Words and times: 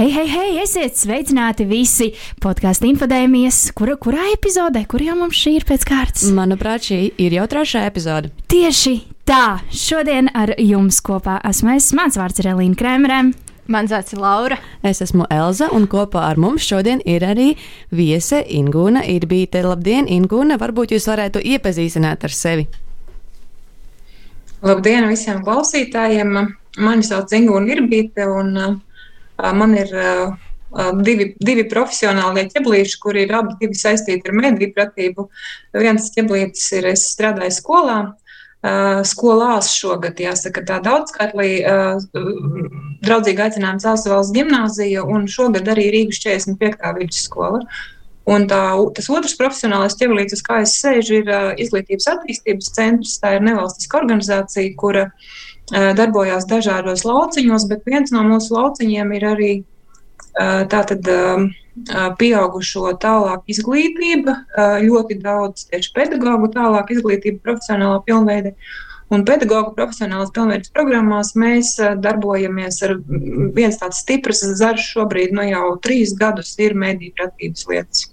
Hei, 0.00 0.08
hei, 0.08 0.28
hei, 0.32 0.52
esiet 0.62 0.94
sveicināti 0.96 1.66
visi 1.68 2.06
podkāstu 2.40 2.86
infodēmijas. 2.88 3.58
Kura, 3.76 3.98
kurā 4.00 4.30
epizodē, 4.32 4.86
kur 4.88 5.02
jau 5.04 5.12
mums 5.18 5.36
šī 5.36 5.58
ir 5.58 5.66
pēc 5.68 5.84
kārtas? 5.84 6.22
Manuprāt, 6.32 6.86
šī 6.88 7.00
ir 7.20 7.36
jau 7.36 7.44
trešā 7.52 7.82
epizode. 7.84 8.30
Tieši 8.48 8.94
tā, 9.28 9.58
šodien 9.68 10.32
ar 10.32 10.54
jums 10.56 11.02
kopā 11.04 11.36
esmu 11.50 11.74
es. 11.74 11.90
Mans 11.92 12.16
vārds 12.16 12.40
ir 12.40 12.48
Elīna 12.54 12.80
Krēmerē. 12.80 13.20
Mans 13.68 13.92
vārds 13.92 14.16
ir 14.16 14.24
Laura. 14.24 14.60
Es 14.80 15.04
esmu 15.04 15.28
Elza, 15.28 15.68
un 15.76 15.84
kopā 15.84 16.24
ar 16.30 16.40
mums 16.40 16.64
šodien 16.64 17.04
ir 17.04 17.28
arī 17.28 17.50
viese 17.92 18.40
Ingūna 18.40 19.04
Irbīte. 19.04 19.60
Labdien, 19.68 20.08
Ingūna! 20.08 20.56
Varbūt 20.64 20.96
jūs 20.96 21.12
varētu 21.12 21.44
iepazīstināt 21.44 22.24
ar 22.24 22.40
sevi. 22.40 22.70
Labdien 24.64 25.12
visiem 25.12 25.44
klausītājiem! 25.44 26.38
Mani 26.80 27.04
sauc 27.04 27.36
Ingūna 27.36 27.76
Irbīte, 27.76 28.24
un 28.40 28.56
uh, 28.56 28.78
Man 29.40 29.74
ir 29.78 29.92
divi, 31.04 31.30
divi 31.42 31.66
profesionālie 31.70 32.46
ķeblīši, 32.50 32.98
kuri 33.02 33.26
ir 33.26 33.34
abi 33.40 33.70
saistīti 33.76 34.30
ar 34.30 34.36
mediju 34.36 34.72
pratību. 34.76 35.28
Viens 35.76 36.10
ķeblītis 36.14 36.66
ir, 36.78 36.90
es 36.92 37.06
strādāju 37.14 37.54
skolā, 37.56 37.98
skolās 39.08 39.70
šogad, 39.72 40.20
jāsaka, 40.20 40.64
tā 40.68 40.80
daudzkārtlī 40.84 41.50
draudzīgi 43.00 43.46
aicinājums 43.46 43.88
Elsavals 43.88 44.34
gimnāzija 44.36 45.06
un 45.08 45.24
šogad 45.30 45.70
arī 45.72 45.88
Rīgas 45.94 46.20
45. 46.26 46.92
vidusskola. 47.00 47.64
Un 48.30 48.44
tā, 48.46 48.62
tas 48.94 49.08
otrs 49.10 49.32
profesionālais 49.34 49.96
ķeblītis, 49.98 50.38
uz 50.38 50.42
kā 50.46 50.60
es 50.62 50.76
sēžu, 50.78 51.22
ir 51.22 51.30
Izglītības 51.64 52.06
attīstības 52.12 52.68
centrs. 52.76 53.16
Tā 53.18 53.38
ir 53.38 53.46
nevalstiska 53.48 53.96
organizācija, 53.98 54.76
kura 54.78 55.08
uh, 55.08 55.30
darbojās 55.70 56.46
dažādos 56.50 57.04
lauciņos, 57.06 57.66
bet 57.70 57.86
viens 57.86 58.12
no 58.14 58.24
mūsu 58.26 58.54
lauciņiem 58.56 59.16
ir 59.16 59.26
arī 59.30 59.52
tātad 60.70 61.06
pieaugušo 62.20 62.92
tālāk 63.00 63.48
izglītība, 63.50 64.36
ļoti 64.84 65.18
daudz 65.22 65.66
tieši 65.70 65.92
pedagoģu 65.96 66.52
tālāk 66.54 66.94
izglītība, 66.96 67.42
profesionālā 67.46 68.02
pilnveide. 68.06 68.54
Un 69.10 69.24
pedagoģa 69.26 69.72
profesionālās 69.74 70.30
pilnveidas 70.34 70.70
programmās 70.70 71.32
mēs 71.34 71.72
darbojamies 71.98 72.78
ar 72.86 72.94
viens 73.56 73.80
tāds 73.80 74.04
stiprs 74.04 74.44
zars 74.60 74.86
šobrīd, 74.92 75.34
nu 75.34 75.48
jau 75.48 75.64
trīs 75.82 76.14
gadus 76.18 76.54
ir 76.62 76.76
mediju 76.78 77.16
pratības 77.18 77.66
lietas. 77.72 78.09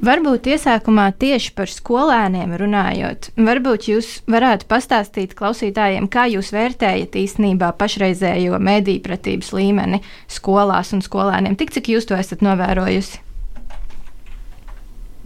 Varbūt 0.00 0.46
iesākumā 0.48 1.10
tieši 1.20 1.50
par 1.52 1.68
skolēniem 1.68 2.54
runājot, 2.56 3.26
varbūt 3.36 3.88
jūs 3.90 4.06
varētu 4.32 4.64
pastāstīt 4.70 5.34
klausītājiem, 5.36 6.06
kā 6.08 6.24
jūs 6.32 6.54
vērtējat 6.56 7.18
īstenībā 7.20 7.68
pašreizējo 7.76 8.56
mediju 8.64 9.02
pratības 9.04 9.52
līmeni 9.52 10.00
skolās 10.24 10.94
un 10.96 11.04
skolēniem, 11.04 11.58
tik 11.60 11.74
cik 11.76 11.92
jūs 11.92 12.08
to 12.08 12.16
esat 12.16 12.40
novērojusi? 12.40 13.20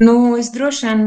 Nu, 0.02 0.34
es 0.34 0.50
droši 0.50 0.88
vien 0.90 1.06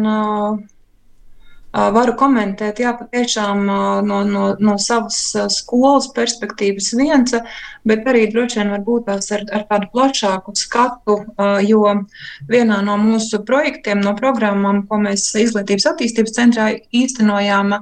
varu 1.93 2.13
komentēt, 2.17 2.79
jā, 2.81 2.93
patiešām 2.97 3.63
no, 3.67 4.21
no, 4.25 4.43
no 4.59 4.75
savas 4.81 5.19
skolas 5.53 6.09
perspektīvas 6.15 6.89
viens, 6.97 7.35
bet 7.87 8.07
arī 8.09 8.25
droši 8.31 8.61
vien 8.61 8.71
varbūt 8.73 9.07
tās 9.09 9.29
ar, 9.35 9.43
ar 9.53 9.65
tādu 9.69 9.89
plašāku 9.93 10.55
skatu, 10.57 11.19
jo 11.67 11.83
vienā 12.49 12.79
no 12.85 12.97
mūsu 13.01 13.43
projektiem, 13.47 14.01
no 14.03 14.15
programmām, 14.17 14.85
ko 14.89 15.01
mēs 15.03 15.29
izglītības 15.37 15.89
attīstības 15.93 16.37
centrā 16.39 16.69
īstenojām, 16.95 17.75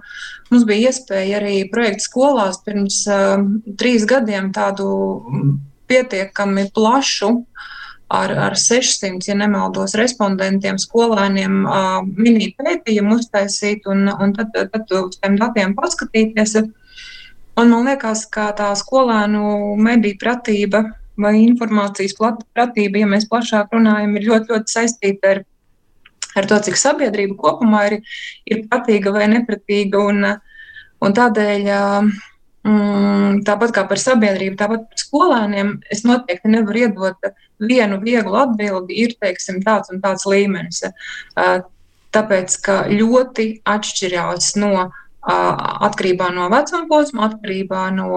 mums 0.51 0.67
bija 0.67 0.91
iespēja 0.91 1.39
arī 1.39 1.55
projektu 1.71 2.09
skolās 2.09 2.59
pirms 2.65 3.03
trīs 3.79 4.07
gadiem 4.09 4.51
tādu 4.55 4.89
pietiekami 5.85 6.67
plašu 6.73 7.31
uh, 7.31 7.71
ar, 8.07 8.31
ar 8.31 8.55
600, 8.57 9.25
ja 9.27 9.35
nemaldos, 9.37 9.95
respondentiem, 9.97 10.77
skolēniem 10.81 11.63
uh, 11.65 12.01
mini 12.05 12.51
pētījumu 12.57 13.17
uztaisīt 13.19 13.87
un, 13.89 14.05
un 14.09 14.35
tad, 14.35 14.53
tad 14.53 14.93
uz 14.99 15.17
tiem 15.21 15.39
datiem 15.41 15.73
paskatīties. 15.77 16.59
Un 17.55 17.71
man 17.71 17.87
liekas, 17.87 18.25
ka 18.29 18.51
tā 18.57 18.69
skolēnu 18.77 19.75
mediju 19.81 20.19
pratība 20.21 20.83
vai 21.17 21.37
informācijas 21.45 22.17
pratība, 22.19 22.99
ja 22.99 23.09
mēs 23.09 23.29
plašāk 23.31 23.73
runājam, 23.73 24.17
ir 24.17 24.29
ļoti, 24.29 24.51
ļoti 24.51 24.73
saistīta 24.73 25.31
ar, 25.31 25.43
ar 26.35 26.49
to, 26.51 26.59
cik 26.67 26.77
sabiedrība 26.77 27.37
kopumā 27.39 27.85
ir, 27.89 27.99
ir 28.45 28.65
pratīga 28.69 29.15
vai 29.15 29.29
nepratīga. 29.31 30.03
Un, 30.11 30.27
un 31.01 31.15
tādēļ 31.15 31.69
uh, 31.71 32.11
tāpat 32.65 33.73
kā 33.75 33.83
par 33.89 34.01
sabiedrību, 34.01 34.57
tāpat 34.57 34.87
par 34.89 35.01
skolēniem, 35.01 35.71
es 35.91 36.03
noteikti 36.07 36.49
nevaru 36.49 36.85
iedot 36.85 37.29
vienu 37.61 37.99
vieglu 38.01 38.39
atbildi, 38.41 38.97
ir 39.05 39.15
teiksim, 39.21 39.61
tāds 39.65 39.93
un 39.93 40.01
tāds 40.01 40.25
līmenis. 40.25 40.83
Tāpēc, 42.15 42.57
ka 42.63 42.79
ļoti 42.89 43.47
atšķirās 43.67 44.55
no 44.61 44.89
atkarībā 45.25 46.31
no 46.33 46.49
vecuma 46.53 46.85
posma, 46.89 47.29
atkarībā 47.29 47.89
no, 47.93 48.09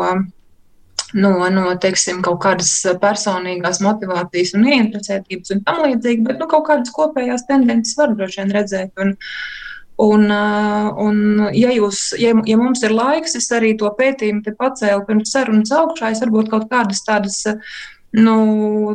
no, 1.18 1.32
no 1.52 1.68
teiksim, 1.82 2.22
kaut 2.24 2.40
kādas 2.44 2.72
personīgās 3.02 3.82
motivācijas 3.84 4.54
un 4.56 4.68
ieinteresētības 4.68 5.56
un 5.56 5.64
tam 5.66 5.84
līdzīgi, 5.84 6.24
bet 6.28 6.40
nu, 6.40 6.48
kaut 6.48 6.68
kādas 6.68 6.92
kopējās 6.94 7.48
tendences 7.48 7.96
var 7.98 8.14
droši 8.14 8.44
vien 8.44 8.54
redzēt. 8.60 8.92
Un, 9.02 9.16
uh, 9.16 9.67
Un, 9.98 10.30
un 10.30 11.16
ja, 11.58 11.72
jūs, 11.74 12.12
ja, 12.22 12.30
ja 12.46 12.56
mums 12.60 12.84
ir 12.86 12.92
laiks, 12.94 13.34
es 13.34 13.48
arī 13.54 13.72
to 13.78 13.90
pētījumu 13.98 14.54
pacēlu 14.58 15.02
pirms 15.08 15.32
sarunas 15.34 15.72
augšā. 15.74 16.12
Es 16.14 16.22
varbūt 16.22 16.52
kaut 16.52 16.68
kādas 16.70 17.02
tādas 17.02 17.40
nu, 18.16 18.36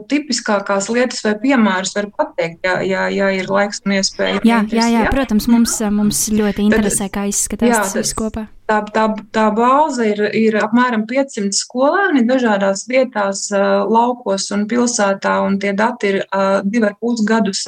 tipiskākās 0.09 0.87
lietas 0.93 1.21
vai 1.25 1.35
piemērus 1.41 1.93
var 1.97 2.07
pateikt, 2.15 2.63
ja, 2.65 2.79
ja, 2.87 3.05
ja 3.13 3.29
ir 3.35 3.51
laiks 3.51 3.83
un 3.85 3.97
iespēja. 3.99 4.39
Jā, 4.47 4.63
jā, 4.71 4.87
jā, 4.95 5.03
protams, 5.11 5.49
mums, 5.51 5.75
mums 5.93 6.25
ļoti 6.33 6.69
interesē, 6.69 7.11
kā 7.13 7.27
izskatās 7.29 7.75
tas 7.75 7.97
viss 7.99 8.17
kopā. 8.17 8.47
Tā, 8.63 8.78
tā, 8.96 9.01
tā 9.35 9.50
bāze 9.51 10.06
ir, 10.07 10.19
ir 10.40 10.56
apmēram 10.56 11.01
500 11.09 11.51
skolēni 11.57 12.22
dažādās 12.29 12.85
vietās, 12.88 13.50
laukos 13.51 14.46
un 14.56 14.63
pilsētā, 14.72 15.34
un 15.44 15.57
tie 15.59 15.74
dati 15.75 16.13
ir 16.13 16.19
divi 16.63 16.88
ar 16.88 16.96
pus 17.01 17.25
gadus 17.28 17.66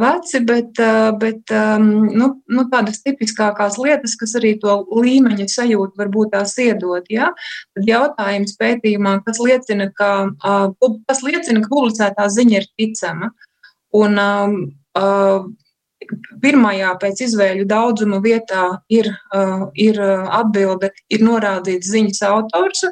veci, 0.00 0.40
bet, 0.48 0.80
bet 1.20 1.54
nu, 1.84 2.30
nu, 2.48 2.66
tādas 2.72 3.04
tipiskākās 3.04 3.76
lietas, 3.82 4.16
kas 4.16 4.32
arī 4.40 4.54
to 4.62 4.80
līmeņa 4.88 5.50
sajūtu 5.52 6.00
varbūt 6.00 6.32
tās 6.32 6.56
iedot. 6.64 7.04
Ja? 7.12 7.34
Tad 7.76 7.92
jautājums 7.92 8.56
pētījumā, 8.56 9.18
kas 9.28 9.44
liecina, 9.44 9.92
ka, 9.92 10.12
kas 11.12 11.24
liecina, 11.28 11.60
ka 11.60 11.74
publicētā 11.74 12.30
ziņa 12.32 12.62
ir 12.62 12.70
ticama. 12.80 13.34
Un, 14.00 14.16
uh, 14.16 15.50
Pirmajā 16.42 16.94
pēc 17.00 17.24
izvēļu 17.28 17.66
daudzuma 17.70 18.20
vietā 18.24 18.66
ir, 18.92 19.10
uh, 19.34 19.68
ir 19.78 20.00
uh, 20.00 20.26
atbilde, 20.40 20.92
ir 21.12 21.24
norādīts 21.26 21.90
ziņas 21.92 22.22
autors, 22.30 22.84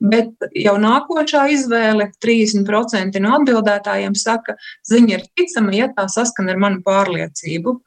bet 0.00 0.48
jau 0.52 0.76
nākošā 0.80 1.46
izvēle 1.54 2.10
30% 2.24 3.22
no 3.24 3.34
atbildētājiem 3.38 4.16
saka, 4.18 4.58
ziņa 4.88 5.16
ir 5.16 5.26
ticama, 5.38 5.74
ja 5.76 5.90
tā 5.96 6.08
saskan 6.12 6.52
ar 6.52 6.60
manu 6.60 6.84
pārliecību. 6.86 7.78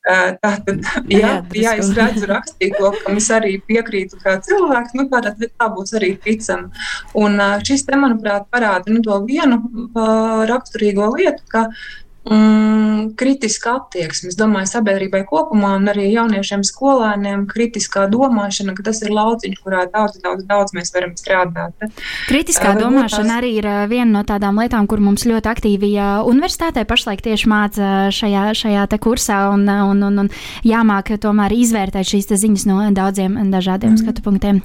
Uh, 0.00 0.30
tātad, 0.40 0.80
ja, 1.12 1.32
ja 1.52 1.74
es 1.76 1.90
redzu 1.96 2.28
rakstīto, 2.30 2.94
kam 3.02 3.18
es 3.20 3.28
arī 3.36 3.58
piekrītu 3.68 4.16
kā 4.22 4.38
cilvēks, 4.46 4.96
nu, 4.96 5.04
tad 5.12 5.36
tā 5.36 5.68
būs 5.74 5.92
arī 6.00 6.14
ticama. 6.24 6.70
Un 7.20 7.36
šis 7.68 7.84
te, 7.84 7.98
manuprāt, 8.00 8.48
parāda 8.48 8.88
nu, 8.88 9.02
to 9.04 9.20
vienu 9.28 9.60
raksturīgo 10.48 11.12
lietu, 11.18 11.44
ka 11.52 11.68
Mm, 12.28 13.14
kritiska 13.16 13.78
attieksme. 13.78 14.28
Es 14.28 14.36
domāju, 14.36 14.68
sabiedrībai 14.68 15.22
kopumā 15.28 15.72
un 15.78 15.88
arī 15.88 16.10
jauniešiem, 16.12 16.60
skolēniem 16.68 17.46
kritiskā 17.48 18.04
domāšana, 18.12 18.74
ka 18.76 18.84
tas 18.90 19.00
ir 19.00 19.14
lauciņš, 19.16 19.60
kurā 19.64 19.86
daudz, 19.88 20.18
daudz, 20.20 20.44
daudz 20.44 20.74
mēs 20.76 20.92
varam 20.92 21.14
strādāt. 21.16 21.88
Kritiskā 22.28 22.74
uh, 22.74 22.82
domāšana 22.82 23.24
tās... 23.24 23.38
arī 23.38 23.54
ir 23.62 23.70
viena 23.88 24.18
no 24.18 24.24
tādām 24.28 24.60
lietām, 24.60 24.84
kur 24.90 25.00
mums 25.00 25.24
ļoti 25.24 25.48
aktīvi 25.48 25.94
universitātē 26.28 26.84
pašlaik 26.84 27.24
tieši 27.24 27.48
māca 27.48 27.88
šajā, 28.12 28.50
šajā 28.60 28.84
kursā 29.00 29.46
un, 29.54 29.64
un, 29.64 30.04
un, 30.10 30.24
un 30.26 30.30
jāmāk 30.66 31.14
tomēr 31.24 31.56
izvērtēt 31.56 32.12
šīs 32.12 32.28
ziņas 32.44 32.68
no 32.68 32.82
daudziem 32.92 33.40
dažādiem 33.48 33.96
mm. 33.96 34.04
skatu 34.04 34.28
punktiem. 34.28 34.60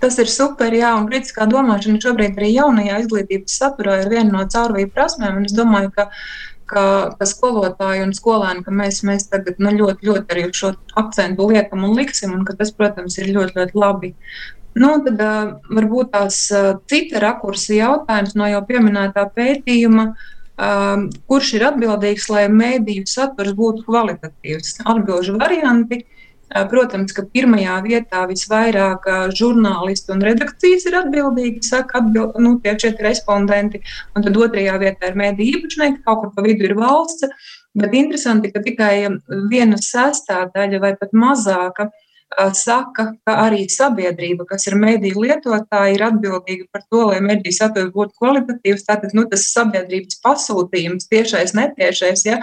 Tas 0.00 0.18
ir 0.20 0.28
super, 0.28 0.74
jā, 0.76 0.90
un 0.98 1.06
kritiskā 1.08 1.46
domāšana 1.48 2.02
šobrīd 2.04 2.36
arī 2.36 2.50
jaunajā 2.52 2.98
izglītības 3.04 3.54
saturā 3.62 4.02
ir 4.02 4.10
viena 4.12 4.28
no 4.34 4.42
caurvīju 4.52 4.90
prasmēm. 4.92 5.46
Es 5.48 5.56
domāju, 5.56 5.94
ka 5.96 6.10
ka, 6.70 6.82
ka 7.18 7.28
skolotāji 7.28 8.04
un 8.04 8.12
skolēni, 8.16 8.64
ka 8.66 8.74
mēs, 8.74 9.02
mēs 9.06 9.28
tagad 9.30 9.60
nu, 9.62 9.72
ļoti, 9.80 10.08
ļoti 10.08 10.34
arī 10.34 10.46
šo 10.56 10.72
akcentu 10.98 11.48
liekam 11.52 11.86
un 11.86 11.96
liksim, 11.98 12.34
un 12.36 12.44
ka 12.48 12.56
tas, 12.58 12.72
protams, 12.74 13.18
ir 13.22 13.32
ļoti, 13.34 13.56
ļoti 13.60 13.78
labi. 13.78 14.12
Nu, 14.76 14.90
tad 15.06 15.22
uh, 15.24 15.52
varbūt 15.72 16.10
tās 16.12 16.40
uh, 16.52 16.74
cita 16.90 17.22
rakursa 17.22 17.78
jautājums 17.78 18.34
no 18.36 18.48
jau 18.50 18.64
pieminētā 18.68 19.24
pētījuma. 19.36 20.10
Uh, 20.56 21.06
kurš 21.28 21.54
ir 21.58 21.66
atbildīgs, 21.68 22.30
lai 22.32 22.46
mēdīju 22.52 23.06
saturs 23.08 23.56
būtu 23.56 23.86
kvalitatīvs? 23.88 24.80
Atbilžu 24.88 25.36
varianti. 25.40 26.02
Uh, 26.02 26.15
Protams, 26.70 27.10
ka 27.10 27.24
pirmajā 27.34 27.80
vietā 27.82 28.22
visvairāk 28.30 29.08
žurnālisti 29.34 30.12
un 30.14 30.22
redakcijas 30.22 30.86
ir 30.86 30.98
atbildīgi, 31.00 31.64
saka 31.66 31.98
atbild, 32.00 32.38
nu, 32.38 32.54
tie 32.62 32.76
četri 32.78 33.08
respondenti, 33.08 33.82
un 34.14 34.22
tad 34.22 34.38
otrajā 34.38 34.78
vietā 34.82 35.10
ir 35.10 35.18
mēdī 35.18 35.50
īpašnieki, 35.56 36.04
kaut 36.06 36.22
kur 36.22 36.34
pa 36.36 36.46
vidu 36.46 36.68
ir 36.68 36.76
valsts. 36.78 37.26
Bet 37.76 37.92
interesanti, 37.98 38.52
ka 38.54 38.62
tikai 38.64 39.18
viena 39.50 39.76
sestādaļa 39.82 40.78
vai 40.80 40.94
pat 41.00 41.10
mazāka 41.12 41.90
uh, 41.90 42.05
saka, 42.56 43.06
ka 43.24 43.36
arī 43.46 43.64
sabiedrība, 43.72 44.44
kas 44.48 44.66
ir 44.68 44.76
mediju 44.80 45.22
lietotāji, 45.24 45.96
ir 45.96 46.04
atbildīga 46.06 46.66
par 46.72 46.82
to, 46.90 47.02
lai 47.10 47.20
mediju 47.24 47.54
saturs 47.56 47.92
būtu 47.94 48.12
kvalitatīvs. 48.20 48.84
Tātad 48.86 49.14
nu, 49.16 49.24
tas 49.30 49.46
sabiedrības 49.52 50.20
pasūtījums, 50.24 51.08
tiešais, 51.12 51.54
netiešais, 51.56 52.24
ja, 52.28 52.38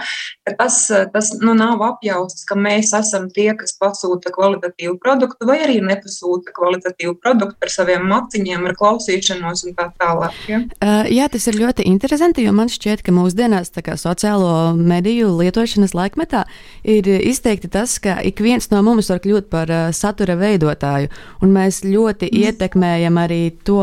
tas, 0.58 0.80
tas 1.14 1.30
nu, 1.40 1.54
nav 1.58 1.82
apjausts, 1.86 2.46
ka 2.48 2.58
mēs 2.58 2.92
esam 2.98 3.28
tie, 3.34 3.52
kas 3.58 3.76
pasūta 3.80 4.32
kvalitatīvu 4.34 4.96
produktu, 5.02 5.46
vai 5.48 5.60
arī 5.66 5.78
nepasūta 5.84 6.54
kvalitatīvu 6.56 7.16
produktu 7.22 7.68
ar 7.68 7.72
saviem 7.72 8.08
maciņiem, 8.10 8.66
ar 8.66 8.76
klausīšanos 8.78 9.64
un 9.68 9.78
tā 9.78 9.88
tālāk. 10.00 10.38
Ja. 10.50 10.60
Uh, 10.80 11.04
jā, 11.12 11.28
tas 11.30 11.48
ir 11.50 11.60
ļoti 11.60 11.86
interesanti, 11.88 12.44
jo 12.46 12.54
man 12.56 12.72
šķiet, 12.72 13.04
ka 13.06 13.14
mūsdienās 13.14 13.72
sociālo 14.00 14.74
mediju 14.74 15.32
lietošanas 15.38 15.94
laikmetā 15.94 16.44
ir 16.82 17.08
izteikti 17.14 17.70
tas, 17.70 17.96
ka 18.02 18.18
ik 18.26 18.42
viens 18.42 18.70
no 18.72 18.82
mums 18.84 19.10
var 19.12 19.22
kļūt 19.24 19.50
par 19.52 19.70
satura 19.92 20.36
veidotāju. 20.40 21.10
Un 21.44 21.54
mēs 21.54 21.82
ļoti 21.84 22.30
mm. 22.30 22.44
ietekmējam 22.48 23.18
arī 23.20 23.42
to, 23.66 23.82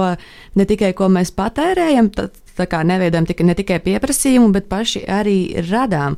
ne 0.56 0.68
tikai 0.68 0.94
ko 0.98 1.09
mēs 1.12 1.33
patērējam, 1.38 2.12
tā, 2.15 2.30
tā 2.57 2.68
kā 2.71 2.83
neveidojam 2.88 3.27
tika, 3.30 3.45
ne 3.48 3.57
tikai 3.57 3.81
pieprasījumu, 3.83 4.51
bet 4.56 4.69
paši 4.71 5.06
arī 5.09 5.38
radām. 5.69 6.18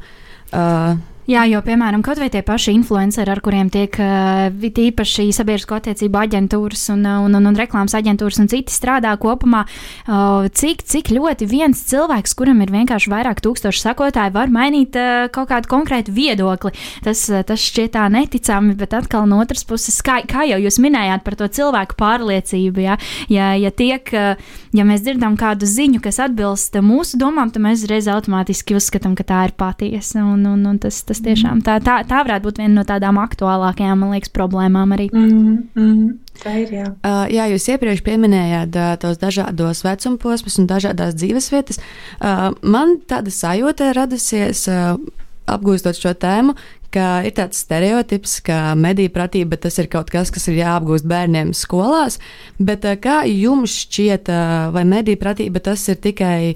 Uh, 0.54 0.96
Jā, 1.24 1.46
jo, 1.48 1.62
piemēram, 1.64 2.02
kaut 2.04 2.20
vai 2.20 2.28
tie 2.28 2.42
paši 2.44 2.74
influenceri, 2.76 3.32
ar 3.32 3.40
kuriem 3.44 3.70
tiek 3.72 3.96
uh, 3.96 4.52
īpaši 4.52 5.30
sabiedrisko 5.32 5.78
attiecību 5.78 6.20
aģentūras 6.20 6.82
un, 6.92 7.06
uh, 7.08 7.22
un, 7.24 7.38
un, 7.40 7.46
un 7.48 7.56
reklāmas 7.56 7.96
aģentūras 7.96 8.42
un 8.44 8.50
citi 8.52 8.74
strādā 8.76 9.14
kopumā, 9.22 9.62
uh, 9.64 10.50
cik, 10.52 10.84
cik 10.84 11.14
ļoti 11.16 11.48
viens 11.48 11.80
cilvēks, 11.88 12.36
kuram 12.36 12.60
ir 12.66 12.74
vienkārši 12.74 13.12
vairāk 13.14 13.40
tūkstoši 13.44 13.86
sekotāji, 13.86 14.34
var 14.36 14.52
mainīt 14.52 14.98
kaut 15.34 15.48
kādu 15.52 15.72
konkrētu 15.72 16.12
viedokli. 16.12 16.74
Tas, 17.06 17.24
tas 17.48 17.64
šķiet 17.72 17.94
tā 17.96 18.10
neticami, 18.12 18.76
bet 18.80 18.96
atkal 18.98 19.24
no 19.30 19.40
otras 19.44 19.64
puses, 19.68 20.02
kā, 20.04 20.20
kā 20.28 20.44
jau 20.50 20.60
jūs 20.60 20.82
minējāt 20.84 21.24
par 21.24 21.40
to 21.40 21.48
cilvēku 21.48 21.96
pārliecību, 22.00 22.84
ja, 22.84 22.98
ja, 23.32 23.54
ja, 23.56 23.72
tiek, 23.72 24.12
ja 24.12 24.88
mēs 24.88 25.06
dzirdam 25.06 25.40
kādu 25.40 25.70
ziņu, 25.70 26.04
kas 26.04 26.20
atbilst 26.28 26.76
mūsu 26.84 27.20
domām, 27.22 27.54
tad 27.54 27.64
mēs 27.64 27.86
uzreiz 27.86 28.12
automātiski 28.12 28.76
uzskatām, 28.76 29.16
ka 29.16 29.28
tā 29.32 29.42
ir 29.48 29.56
patiesa. 29.56 30.24
Un, 30.24 30.44
un, 30.50 30.68
un 30.68 30.80
tas, 30.82 31.00
tas 31.08 31.13
tiešām 31.22 31.62
tā, 31.66 31.78
tā, 31.84 32.00
tā 32.10 32.24
varētu 32.26 32.48
būt 32.48 32.62
viena 32.62 32.74
no 32.80 32.84
tādām 32.88 33.20
aktuālākajām, 33.22 34.00
man 34.02 34.14
liekas, 34.16 34.32
problēmām 34.34 34.96
arī. 34.96 35.10
Mm 35.14 35.64
-hmm. 35.76 36.12
Tā 36.44 36.54
ir. 36.64 36.72
Jā. 36.74 36.88
Uh, 37.06 37.26
jā, 37.30 37.46
jūs 37.54 37.68
iepriekš 37.70 38.02
pieminējāt 38.04 38.76
uh, 38.76 38.94
tos 39.00 39.18
dažādos 39.22 39.84
vecuma 39.86 40.18
posmus 40.18 40.58
un 40.60 40.68
dažādas 40.68 41.16
dzīvesvietas. 41.16 41.80
Uh, 42.20 42.54
man 42.62 42.98
tāda 43.08 43.30
sajūta 43.30 43.94
radusies. 43.94 44.68
Uh, 44.68 44.98
Apgūstot 45.44 45.98
šo 46.00 46.14
tēmu, 46.16 46.54
ka 46.94 47.20
ir 47.28 47.34
tāds 47.36 47.60
stereotips, 47.60 48.38
ka 48.48 48.76
mediju 48.80 49.12
pratība 49.12 49.58
tas 49.60 49.76
ir 49.78 49.90
kaut 49.92 50.08
kas, 50.10 50.32
kas 50.32 50.48
ir 50.48 50.56
jāapgūst 50.62 51.04
bērniem 51.04 51.52
skolās. 51.52 52.16
Bet 52.60 52.86
uh, 52.86 52.96
kā 52.96 53.26
jums 53.28 53.76
šķiet, 53.84 54.32
uh, 54.32 54.72
vai 54.72 54.86
mediju 54.86 55.20
pratība 55.20 55.60
tas 55.60 55.84
ir 55.90 56.00
tikai 56.00 56.56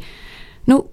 nu, 0.72 0.86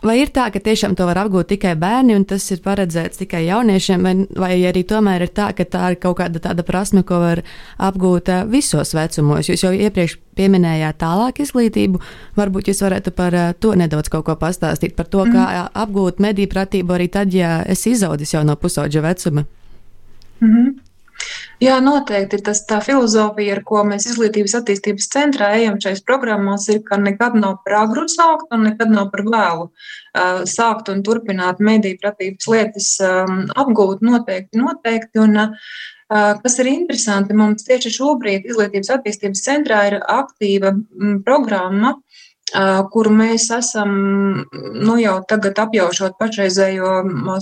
Vai 0.00 0.16
ir 0.22 0.30
tā, 0.32 0.46
ka 0.48 0.60
tiešām 0.64 0.94
to 0.96 1.04
var 1.04 1.18
apgūt 1.20 1.50
tikai 1.52 1.74
bērni, 1.76 2.14
un 2.16 2.24
tas 2.28 2.46
ir 2.54 2.62
paredzēts 2.64 3.20
tikai 3.20 3.42
jauniešiem, 3.44 4.06
vai, 4.06 4.14
vai 4.32 4.50
arī 4.70 4.82
tomēr 4.88 5.26
ir 5.26 5.32
tā, 5.36 5.50
ka 5.56 5.66
tā 5.68 5.90
ir 5.92 5.98
kaut 6.00 6.16
kāda 6.22 6.40
tāda 6.40 6.64
prasme, 6.64 7.02
ko 7.04 7.20
var 7.20 7.42
apgūt 7.76 8.32
eh, 8.32 8.42
visos 8.48 8.94
vecumos? 8.96 9.50
Jūs 9.52 9.66
jau 9.66 9.74
iepriekš 9.76 10.16
pieminējāt 10.40 11.00
tālāk 11.02 11.42
izglītību, 11.44 12.00
varbūt 12.40 12.72
jūs 12.72 12.80
varētu 12.86 13.12
par 13.12 13.36
eh, 13.36 13.52
to 13.60 13.74
nedaudz 13.76 14.08
kaut 14.12 14.24
ko 14.30 14.38
pastāstīt, 14.40 14.96
par 14.96 15.10
to, 15.12 15.26
mm. 15.26 15.36
kā 15.36 15.66
apgūt 15.84 16.22
mediju 16.24 16.48
pratību 16.54 16.96
arī 16.96 17.10
tad, 17.12 17.36
ja 17.36 17.58
esi 17.68 17.92
izaudzis 17.92 18.32
jau 18.32 18.44
no 18.46 18.56
pusauģa 18.56 19.04
vecuma. 19.04 19.44
Mm 20.40 20.48
-hmm. 20.48 20.89
Jā, 21.60 21.74
noteikti 21.84 22.38
tas 22.44 22.62
tā 22.68 22.78
filozofija, 22.80 23.58
ar 23.58 23.60
ko 23.68 23.82
mēs 23.84 24.06
izglītības 24.08 24.54
attīstības 24.62 25.10
centrā 25.12 25.50
ejam 25.58 25.76
šajās 25.82 26.00
programmās, 26.08 26.64
ir, 26.72 26.80
ka 26.86 26.96
nekad 26.96 27.36
nav 27.36 27.58
par 27.66 27.76
agru 27.82 28.06
sākt 28.08 28.54
un 28.56 28.64
nekad 28.70 28.92
nav 28.94 29.10
par 29.12 29.26
vēlu 29.26 29.66
uh, 29.68 30.40
sākt 30.48 30.88
un 30.92 31.04
turpināt 31.04 31.60
mediju 31.60 32.00
pratības 32.00 32.48
lietas 32.48 32.90
um, 33.04 33.42
apgūt 33.60 34.00
noteikti, 34.06 34.56
noteikti. 34.62 35.20
Un, 35.20 35.36
uh, 35.44 36.32
kas 36.40 36.56
ir 36.64 36.72
interesanti, 36.72 37.36
mums 37.36 37.68
tieši 37.68 37.92
šobrīd 37.98 38.48
izglītības 38.48 38.94
attīstības 38.96 39.44
centrā 39.44 39.84
ir 39.90 40.00
aktīva 40.00 40.72
m, 40.72 41.20
programma, 41.26 41.92
uh, 41.98 42.09
kuru 42.92 43.12
mēs 43.14 43.46
esam 43.54 43.90
nu, 44.50 44.94
jau 44.98 45.16
tagad 45.28 45.58
apjaušot 45.62 46.16
pašreizējo 46.18 46.94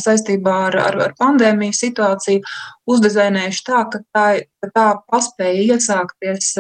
saistībā 0.03 0.57
ar, 0.69 0.79
ar, 0.83 0.99
ar 1.07 1.15
pandēmijas 1.21 1.81
situāciju, 1.85 2.43
uzdizainējuši 2.89 3.65
tā, 3.67 3.85
ka 3.93 4.03
tā, 4.15 4.27
ka 4.63 4.71
tā 4.75 4.87
paspēja 5.13 5.77
iesākties 5.77 6.53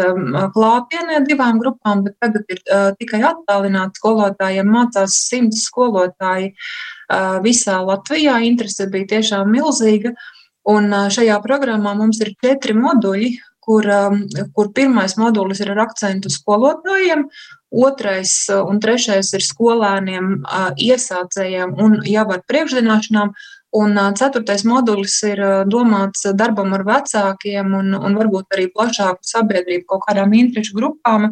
klātienē 0.55 1.23
divām 1.29 1.61
grupām, 1.61 2.07
bet 2.07 2.17
tagad 2.23 2.49
ir 2.55 2.63
tikai 3.01 3.23
attālināti 3.33 4.01
skolotājiem, 4.01 4.73
mācās 4.73 5.21
simts 5.29 5.67
skolotāji 5.69 6.55
visā 7.45 7.79
Latvijā. 7.85 8.41
Interese 8.49 8.89
bija 8.93 9.15
tiešām 9.17 9.49
milzīga. 9.53 10.15
Un 10.69 10.93
šajā 10.93 11.39
programmā 11.41 11.95
mums 11.97 12.19
ir 12.21 12.35
četri 12.45 12.75
moduļi, 12.77 13.31
kur, 13.69 13.85
kur 14.57 14.73
pirmais 14.73 15.19
modulis 15.21 15.61
ir 15.61 15.75
ar 15.75 15.85
akcentu 15.85 16.33
skolotājiem, 16.33 17.27
Otrais 17.71 18.49
uh, 18.49 18.63
un 18.65 18.81
trešais 18.81 19.35
ir 19.37 19.45
skolēniem, 19.45 20.29
uh, 20.41 20.71
iesācējiem 20.81 21.75
un 21.77 21.99
jau 22.09 22.25
ar 22.33 22.41
priekšzināšanām. 22.49 23.35
Un 23.77 23.99
uh, 24.01 24.13
ceturtais 24.17 24.63
modulis 24.65 25.19
ir 25.29 25.41
domāts 25.69 26.25
darbam 26.37 26.73
ar 26.73 26.85
vecākiem 26.89 27.75
un, 27.77 27.93
un 27.95 28.15
varbūt 28.17 28.57
arī 28.57 28.69
plašāku 28.73 29.29
sabiedrību, 29.29 29.85
kaut 29.91 30.07
kādām 30.07 30.33
interešu 30.39 30.77
grupām, 30.79 31.29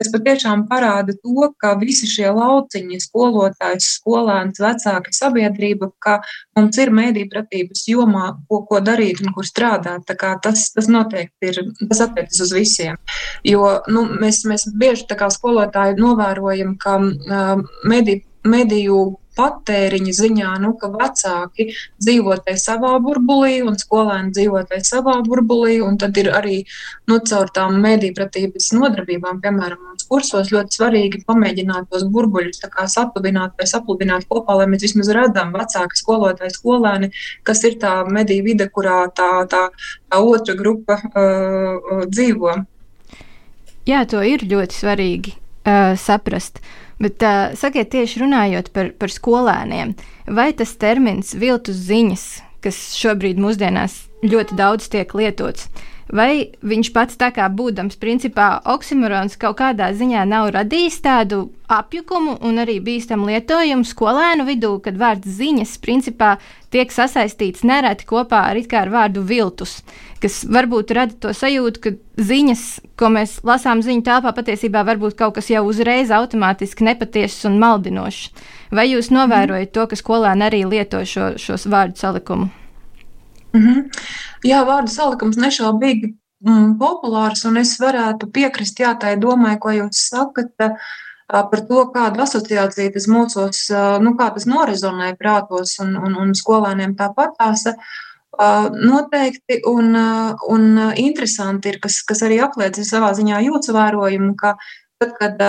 kas 0.00 0.10
patiešām 0.12 0.66
parāda 0.68 1.14
to, 1.16 1.48
ka 1.60 1.72
visi 1.80 2.08
šie 2.10 2.28
lauciņi, 2.36 3.00
skolotājs, 3.04 3.88
skolēns, 3.96 4.60
vecāki, 4.60 5.14
sabiedrība, 5.16 5.90
ka 6.04 6.18
mums 6.58 6.78
ir 6.80 6.92
mēdīpratības 6.96 7.86
jomā, 7.92 8.26
ko, 8.48 8.62
ko 8.68 8.82
darīt 8.84 9.24
un 9.24 9.32
kur 9.36 9.48
strādāt. 9.48 10.08
Tas, 10.44 10.68
tas 10.74 10.88
noteikti 10.92 11.52
ir, 11.52 11.62
tas 11.86 12.04
attiecas 12.06 12.44
uz 12.44 12.52
visiem. 12.56 13.00
Jo 13.46 13.78
nu, 13.88 14.04
mēs, 14.20 14.44
mēs 14.48 14.68
bieži 14.76 15.08
kā 15.16 15.30
skolotāji 15.32 15.96
novērojam, 16.00 16.76
ka 16.80 16.98
mediju, 17.88 18.24
mediju 18.44 19.00
patēriņa 19.38 20.14
ziņā, 20.16 20.50
nu, 20.62 20.72
ka 20.80 20.90
vecāki 20.92 21.68
dzīvo 22.02 22.36
tajā 22.44 22.60
savā 22.62 22.92
burbulī 23.04 23.60
un 23.66 23.78
skolēni 23.80 24.34
dzīvo 24.36 24.62
tajā 24.70 24.86
savā 24.88 25.16
burbulī. 25.26 25.78
Tad 26.00 26.16
ir 26.20 26.30
arī 26.34 26.56
nu, 27.10 27.18
caur 27.30 27.50
tām 27.54 27.78
medībpratības 27.84 28.70
nodarbībām, 28.76 29.40
piemēram, 29.44 29.82
mums 29.90 30.06
kursos 30.10 30.52
ļoti 30.54 30.78
svarīgi 30.78 31.22
pamēģināt 31.28 31.90
tos 31.92 32.06
burbuļus 32.10 32.64
satubināt 32.90 33.58
vai 33.58 33.68
sapludināt 33.70 34.26
kopā, 34.30 34.56
lai 34.60 34.68
mēs 34.70 34.86
vismaz 34.88 35.12
redzam 35.14 35.52
vecāki 35.54 36.00
skolotāji, 36.00 36.56
skolēni, 36.56 37.12
kas 37.46 37.62
ir 37.68 37.78
tā 37.82 38.00
mediju 38.08 38.46
vide, 38.48 38.68
kurā 38.72 39.04
tā, 39.14 39.30
tā, 39.50 39.68
tā 40.10 40.22
otra 40.22 40.56
grupa 40.58 40.98
uh, 41.00 42.06
dzīvo. 42.08 42.56
Jā, 43.88 44.04
to 44.08 44.24
ir 44.26 44.44
ļoti 44.46 44.76
svarīgi 44.76 45.36
uh, 45.64 45.96
saprast. 45.98 46.60
Bet 47.00 47.22
uh, 47.24 47.52
sakiet, 47.56 47.90
tieši 47.94 48.22
runājot 48.24 48.70
par, 48.76 48.92
par 49.00 49.12
skolēniem, 49.12 49.94
vai 50.28 50.50
tas 50.56 50.76
termins 50.80 51.32
viltus 51.38 51.80
ziņas, 51.88 52.26
kas 52.64 52.80
šobrīd 53.00 53.40
mūsdienās 53.40 54.02
ļoti 54.26 54.58
daudz 54.58 54.90
tiek 54.92 55.14
lietots, 55.16 55.70
vai 56.12 56.50
viņš 56.62 56.90
pats 56.94 57.18
tā 57.20 57.30
kā 57.34 57.46
būdams 57.52 57.98
principā 58.00 58.58
oksimorons 58.68 59.38
kaut 59.40 59.58
kādā 59.60 59.90
ziņā 59.96 60.24
nav 60.28 60.50
radījis 60.56 61.00
tādu 61.04 61.40
apjukumu 61.70 62.36
un 62.46 62.58
arī 62.62 62.78
bīstamu 62.82 63.28
lietojumu 63.30 63.86
skolēnu 63.86 64.46
vidū, 64.48 64.72
kad 64.82 64.98
vārds 64.98 65.38
ziņas 65.38 65.76
principā 65.82 66.34
tiek 66.74 66.90
sasaistīts 66.90 67.62
nereti 67.66 68.06
kopā 68.10 68.42
ar, 68.50 68.58
ar 68.82 68.90
vārdu 68.90 69.22
viltus, 69.26 69.80
kas 70.22 70.42
varbūt 70.50 70.94
rada 70.98 71.14
to 71.14 71.34
sajūtu, 71.36 71.82
ka 71.84 71.94
ziņas, 72.20 72.64
ko 72.98 73.12
mēs 73.14 73.38
lasām 73.46 73.82
ziņu 73.86 74.04
telpā, 74.06 74.34
patiesībā 74.34 74.82
var 74.86 74.98
būt 75.02 75.18
kaut 75.18 75.38
kas 75.38 75.50
jau 75.50 75.64
uzreiz 75.68 76.10
automātiski 76.14 76.86
nepatiesas 76.90 77.46
un 77.50 77.60
maldinošs. 77.62 78.30
Vai 78.74 78.90
jūs 78.92 79.10
novērojat 79.14 79.72
to, 79.74 79.86
ka 79.90 79.98
skolēni 79.98 80.46
arī 80.46 80.64
lieto 80.66 81.02
šo, 81.06 81.34
šos 81.38 81.66
vārdu 81.70 81.98
salikumu? 81.98 82.50
Jā, 84.46 84.62
vārdu 84.64 84.92
salikums 84.92 85.36
nešaubīgi 85.40 86.14
mm, 86.46 86.76
populārs, 86.80 87.44
un 87.48 87.60
es 87.60 87.74
varētu 87.80 88.30
piekrist 88.32 88.80
jā, 88.80 88.94
tai 89.00 89.16
domai, 89.20 89.58
ko 89.60 89.74
jūs 89.74 90.06
sakat 90.08 90.54
par 91.30 91.60
to, 91.68 91.84
kāda 91.94 92.24
asociācija 92.24 92.90
tas 92.94 93.06
mūsos, 93.10 93.66
nu, 94.02 94.14
kā 94.18 94.30
tas 94.34 94.48
norezonē 94.50 95.12
prātos 95.20 95.76
un, 95.84 95.94
un, 96.00 96.16
un 96.18 96.32
skolēniem 96.34 96.96
tāpat 96.98 97.36
tās. 97.38 97.66
Noteikti 98.80 99.60
un, 99.68 99.92
un 100.48 100.68
interesanti 100.98 101.74
ir, 101.74 101.80
kas, 101.82 102.00
kas 102.08 102.22
arī 102.24 102.40
apliecina 102.42 102.88
savā 102.88 103.10
ziņā 103.18 103.42
jūtas 103.44 103.74
vērojumu, 103.76 104.32
ka 104.40 104.54
tad, 105.02 105.12
kad 105.20 105.42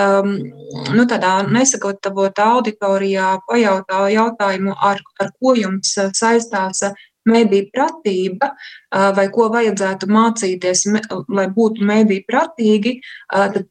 nu, 0.92 1.06
tādā 1.08 1.32
nesagatavotā 1.48 2.50
auditorijā 2.58 3.32
pajautā 3.48 4.04
jautājumu, 4.12 4.76
ar, 4.76 5.00
ar 5.22 5.32
ko 5.40 5.56
jums 5.56 5.96
saistās 6.18 6.84
mediju 7.28 7.68
pratība, 7.74 8.52
vai 8.90 9.26
ko 9.34 9.48
vajadzētu 9.52 10.08
mācīties, 10.10 10.86
lai 11.28 11.48
būtu 11.54 11.84
mediju 11.86 12.24
pratīgi, 12.28 12.98
tad 13.30 13.64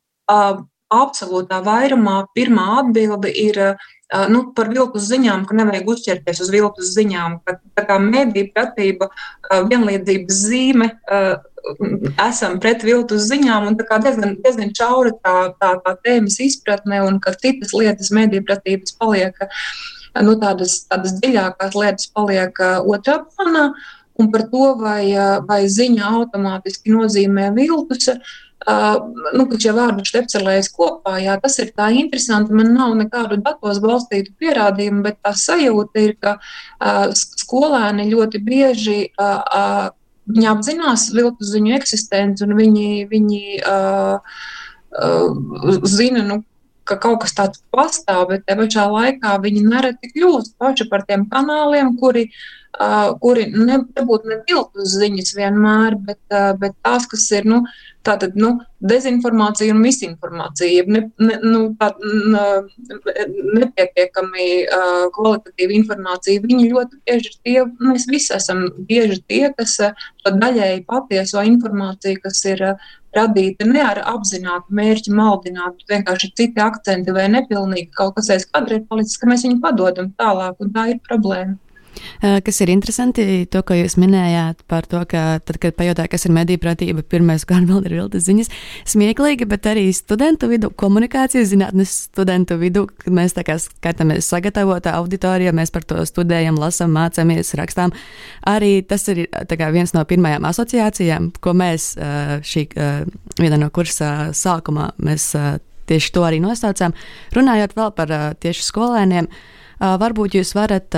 absolūtā 0.91 1.61
vairumā 1.63 2.17
pirmā 2.35 2.67
atbilde 2.81 3.31
ir 3.31 3.59
nu, 4.31 4.41
par 4.55 4.67
viltus 4.73 5.05
ziņām, 5.07 5.45
ka 5.47 5.55
nevajag 5.55 5.87
uzķerties 5.93 6.41
uz 6.43 6.49
viltus 6.51 6.91
ziņām. 6.97 7.37
Ka, 7.47 7.59
tā 7.77 7.85
kā 7.87 7.95
mediju 8.03 8.49
pratība, 8.55 9.07
vienlīdzības 9.71 10.41
zīme, 10.49 10.89
esam 12.19 12.59
pret 12.59 12.83
viltus 12.83 13.29
ziņām, 13.29 13.69
un 13.69 13.79
tā 13.79 13.87
kā 13.87 14.01
diezgan, 14.03 14.35
diezgan 14.43 14.75
čaura 14.75 15.13
tā, 15.23 15.35
tā, 15.61 15.71
tā 15.85 15.95
tēmas 16.03 16.39
izpratne, 16.43 17.03
un 17.07 17.21
ka 17.23 17.35
citas 17.39 17.71
lietas 17.77 18.11
mediju 18.15 18.43
pratības 18.47 18.97
paliek, 18.99 19.37
nu, 20.19 20.35
tādas, 20.41 20.81
tādas 20.91 21.17
dziļākās 21.19 21.75
lietas 21.77 22.11
paliek 22.15 22.61
otrā 22.83 23.21
plānā, 23.25 23.71
un 24.19 24.31
par 24.31 24.45
to, 24.51 24.71
vai, 24.81 25.11
vai 25.47 25.63
ziņa 25.71 26.13
automātiski 26.19 26.93
nozīmē 26.93 27.51
viltus. 27.57 28.09
Uh, 28.11 28.41
nu, 29.33 29.47
ka 29.49 29.57
šie 29.57 29.71
vārdi 29.73 30.03
štepcelējas 30.05 30.67
kopā, 30.75 31.15
jā, 31.23 31.33
tas 31.41 31.55
ir 31.63 31.71
tā 31.73 31.87
interesanti. 31.97 32.53
Man 32.53 32.75
nav 32.75 32.93
nekādu 32.99 33.39
datos 33.41 33.79
balstītu 33.81 34.35
pierādījumu, 34.37 35.01
bet 35.07 35.17
tā 35.25 35.31
sajūta 35.33 36.03
ir, 36.03 36.13
ka 36.21 36.35
uh, 36.37 37.07
skolēni 37.17 38.05
ļoti 38.11 38.41
bieži 38.45 38.99
uh, 39.09 39.41
uh, 39.41 40.45
apzinās 40.51 41.07
viltu 41.15 41.47
ziņu 41.47 41.73
eksistenci 41.79 42.45
un 42.45 42.53
viņi, 42.59 42.87
viņi 43.09 43.41
uh, 43.65 44.37
uh, 44.93 45.81
zina, 45.89 46.21
nu, 46.29 46.43
ka 46.91 46.99
kaut 47.01 47.23
kas 47.23 47.35
tāds 47.37 47.63
pastāv, 47.73 48.27
bet 48.33 48.45
te 48.47 48.57
pašā 48.59 48.87
laikā 48.91 49.37
viņi 49.43 49.67
nereti 49.67 50.11
kļūst 50.15 50.57
paši 50.61 50.89
par 50.91 51.07
tiem 51.07 51.27
kanāliem, 51.31 51.95
kuri 52.01 52.27
uh, 52.27 52.41
Uh, 52.71 53.11
kuri 53.19 53.49
nebūtu 53.51 54.29
ne 54.31 54.37
viltus 54.47 54.93
ziņas 54.95 55.33
vienmēr, 55.35 55.97
bet, 56.07 56.21
uh, 56.31 56.53
bet 56.55 56.71
tās, 56.85 57.03
kas 57.11 57.25
ir 57.35 57.43
nu, 57.51 57.57
tātad, 58.07 58.37
nu, 58.39 58.53
dezinformācija 58.87 59.73
un 59.75 59.81
misinformācija, 59.83 60.85
ne, 60.87 61.01
ne, 61.19 61.35
nu, 61.43 61.65
tā, 61.81 61.89
nepietiekami 63.59 64.47
uh, 64.63 65.03
kvalitatīva 65.17 65.75
informācija. 65.81 66.45
Viņi 66.47 66.71
ļoti 66.71 67.01
bieži 67.03 67.33
ir 67.33 67.37
tie, 67.43 67.57
mēs 67.83 68.07
visi 68.09 68.31
esam 68.39 68.63
bieži 68.87 69.19
tie, 69.27 69.43
kas 69.57 69.75
to 70.23 70.33
daļēji 70.39 70.85
patieso 70.87 71.43
informāciju, 71.51 72.23
kas 72.23 72.39
ir 72.53 72.63
radīta 73.15 73.67
ne 73.67 73.81
ar 73.83 74.01
apzinātu 74.13 74.77
mērķi 74.77 75.13
maldināt, 75.17 75.79
bet 75.79 75.95
vienkārši 75.95 76.31
citi 76.39 76.63
akcenti 76.63 77.15
vai 77.15 77.27
nepilnīgi 77.33 77.91
kaut 77.97 78.15
kas 78.17 78.31
aiz 78.35 78.47
kadra 78.47 78.79
ir 78.79 78.87
palicis, 78.89 79.19
ka 79.19 79.29
mēs 79.31 79.45
viņu 79.47 79.59
padodam 79.63 80.13
tālāk, 80.21 80.55
un 80.63 80.71
tā 80.75 80.87
ir 80.93 81.03
problēma. 81.07 81.57
Kas 82.21 82.61
ir 82.63 82.71
interesanti, 82.73 83.23
to, 83.51 83.61
ko 83.65 83.75
jūs 83.75 83.97
minējāt 83.99 84.63
par 84.69 84.85
to, 84.89 85.01
ka 85.09 85.39
tad, 85.43 85.57
kad 85.61 85.75
pajautā, 85.77 86.05
kas 86.11 86.27
ir 86.27 86.33
mediju 86.35 86.61
pratība, 86.61 87.03
pirmais, 87.03 87.45
ko 87.47 87.55
atbild 87.59 87.87
ir 87.89 87.97
viltas 87.99 88.25
ziņas, 88.27 88.51
smieklīgi, 88.93 89.47
bet 89.49 89.67
arī 89.71 89.87
studentu 89.95 90.49
vidū, 90.51 90.71
komunikācijas 90.77 91.51
zinātnes 91.51 91.95
studentu 92.07 92.57
vidū, 92.61 92.85
kad 93.03 93.15
mēs 93.17 93.35
tā 93.37 93.45
kā 93.47 93.57
skatāmies 93.61 94.29
sagatavotā 94.31 94.95
auditorijā, 94.99 95.53
mēs 95.55 95.73
par 95.73 95.85
to 95.87 96.01
studējam, 96.07 96.59
lasam, 96.61 96.93
mācāmies, 96.95 97.53
rakstām. 97.59 97.95
Arī 98.49 98.79
tas 98.87 99.07
ir 99.11 99.25
kā, 99.31 99.71
viens 99.73 99.95
no 99.97 100.05
pirmajām 100.07 100.47
asociācijām, 100.49 101.31
ko 101.41 101.55
mēs 101.57 101.91
šī 102.47 102.67
viena 103.39 103.59
no 103.59 103.69
kursa 103.73 104.31
sākumā 104.35 104.91
mēs 105.01 105.31
tieši 105.89 106.13
to 106.15 106.23
arī 106.27 106.39
nosaucām. 106.43 106.95
Runājot 107.35 107.75
vēl 107.77 107.93
par 107.97 108.13
tieši 108.43 108.65
skolēniem, 108.67 109.29
varbūt 109.81 110.37
jūs 110.39 110.53
varat 110.55 110.95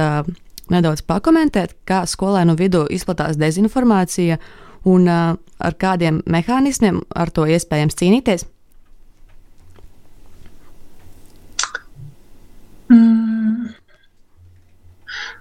nedaudz 0.72 1.04
pakomentēt, 1.08 1.76
kā 1.88 2.04
skolēnu 2.08 2.56
vidū 2.60 2.86
izplatās 2.94 3.40
dezinformācija 3.40 4.40
un 4.88 5.08
uh, 5.08 5.36
ar 5.60 5.78
kādiem 5.80 6.22
mehānismiem 6.30 7.02
ar 7.16 7.32
to 7.32 7.48
iespējams 7.50 7.98
cīnīties? 8.00 8.48
Mm. 12.92 13.74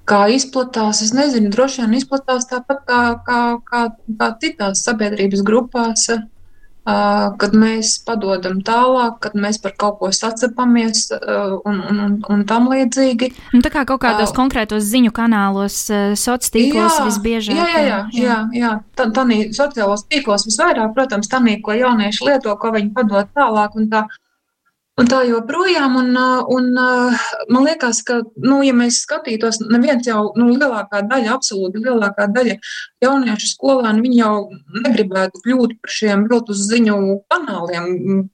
Kā 0.08 0.24
izplatās, 0.34 1.02
es 1.04 1.12
nezinu, 1.14 1.50
droši 1.54 1.84
vien 1.84 1.98
izplatās 2.00 2.48
tāpat 2.50 2.82
kā, 2.88 3.00
kā, 3.26 3.40
kā, 3.68 3.82
kā 4.18 4.30
citās 4.42 4.82
sabiedrības 4.86 5.44
grupās. 5.46 6.08
Uh, 6.10 6.26
kad 6.84 7.54
mēs 7.54 7.94
padodam 8.06 8.58
tālāk, 8.66 9.18
kad 9.22 9.36
mēs 9.38 9.60
par 9.62 9.74
kaut 9.78 10.00
ko 10.00 10.10
sacepamies 10.14 11.08
un, 11.14 11.78
un, 11.78 12.00
un, 12.06 12.16
un 12.34 12.42
tam 12.48 12.66
līdzīgi. 12.72 13.30
Nu, 13.54 13.62
tā 13.62 13.70
kā 13.74 13.84
kaut 13.88 14.02
kādos 14.02 14.32
uh, 14.32 14.36
konkrētos 14.36 14.82
ziņu 14.88 15.12
kanālos, 15.14 15.84
sociālos 16.18 16.50
tīklos 16.54 16.98
jā, 16.98 17.06
visbiežāk. 17.06 17.60
Jā, 17.60 17.68
jā, 17.70 17.84
jā, 17.86 18.00
jā, 18.18 18.40
jā. 18.58 18.72
Tā, 18.98 19.08
tā 19.14 19.26
sociālos 19.54 20.06
tīklos 20.10 20.48
visvairāk, 20.48 20.90
protams, 20.96 21.30
tā, 21.30 21.42
ko 21.62 21.76
jaunieši 21.78 22.28
lieto, 22.28 22.56
ko 22.58 22.74
viņi 22.74 22.92
padod 22.96 23.30
tālāk. 23.36 23.78
Un 23.78 23.88
tā, 23.92 24.06
Un 25.00 25.06
tā 25.08 25.22
joprojām, 25.24 25.94
un, 25.96 26.10
un 26.52 26.66
man 26.76 27.64
liekas, 27.64 28.02
ka, 28.04 28.18
nu, 28.44 28.58
ja 28.60 28.74
mēs 28.76 28.98
skatītos, 29.06 29.62
neviens 29.70 30.04
jau, 30.04 30.26
nu, 30.36 30.50
lielākā 30.50 31.00
daļa, 31.08 31.32
absolūti 31.32 31.80
lielākā 31.80 32.26
daļa 32.34 32.58
jauniešu 33.00 33.48
skolēnu, 33.54 34.04
viņi 34.04 34.18
jau 34.20 34.34
negribētu 34.84 35.40
kļūt 35.46 35.72
par 35.80 35.94
šiem 35.96 36.26
viltus 36.28 36.66
ziņu 36.68 36.98
kanāliem, 37.32 37.88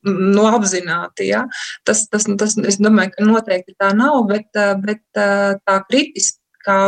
nu, 0.08 0.48
apzināti, 0.50 1.28
ja. 1.30 1.44
Tas, 1.86 2.02
tas, 2.10 2.26
tas, 2.42 2.58
es 2.58 2.82
domāju, 2.82 3.14
ka 3.14 3.28
noteikti 3.30 3.78
tā 3.78 3.92
nav, 3.94 4.24
bet, 4.26 4.50
bet 4.82 5.04
tā 5.14 5.80
kritiski 5.86 6.42
kā 6.64 6.78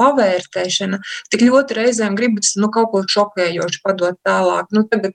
pavērtēšana, 0.00 1.00
tik 1.32 1.46
ļoti 1.46 1.78
reizēm 1.80 2.16
gribas 2.18 2.54
nu, 2.60 2.70
kaut 2.74 2.92
ko 2.92 3.04
šokējošu 3.10 3.82
padot 3.84 4.18
tālāk. 4.26 4.72
Nu, 4.74 4.86
tagad 4.90 5.14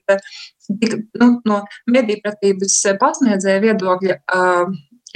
nu, 1.20 1.28
no 1.48 1.60
medībpratības 1.90 2.78
pasniedzēja 3.00 3.64
viedokļa 3.66 4.18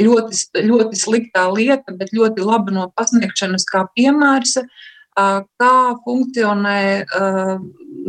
ļoti, 0.02 0.42
ļoti 0.66 1.00
sliktā 1.00 1.46
lieta, 1.52 1.94
bet 1.96 2.12
ļoti 2.16 2.44
laba 2.44 2.74
no 2.74 2.90
pasniegšanas 2.96 3.64
kā 3.70 3.86
piemērs, 3.96 4.58
kā 5.16 5.74
funkcionē 6.04 6.80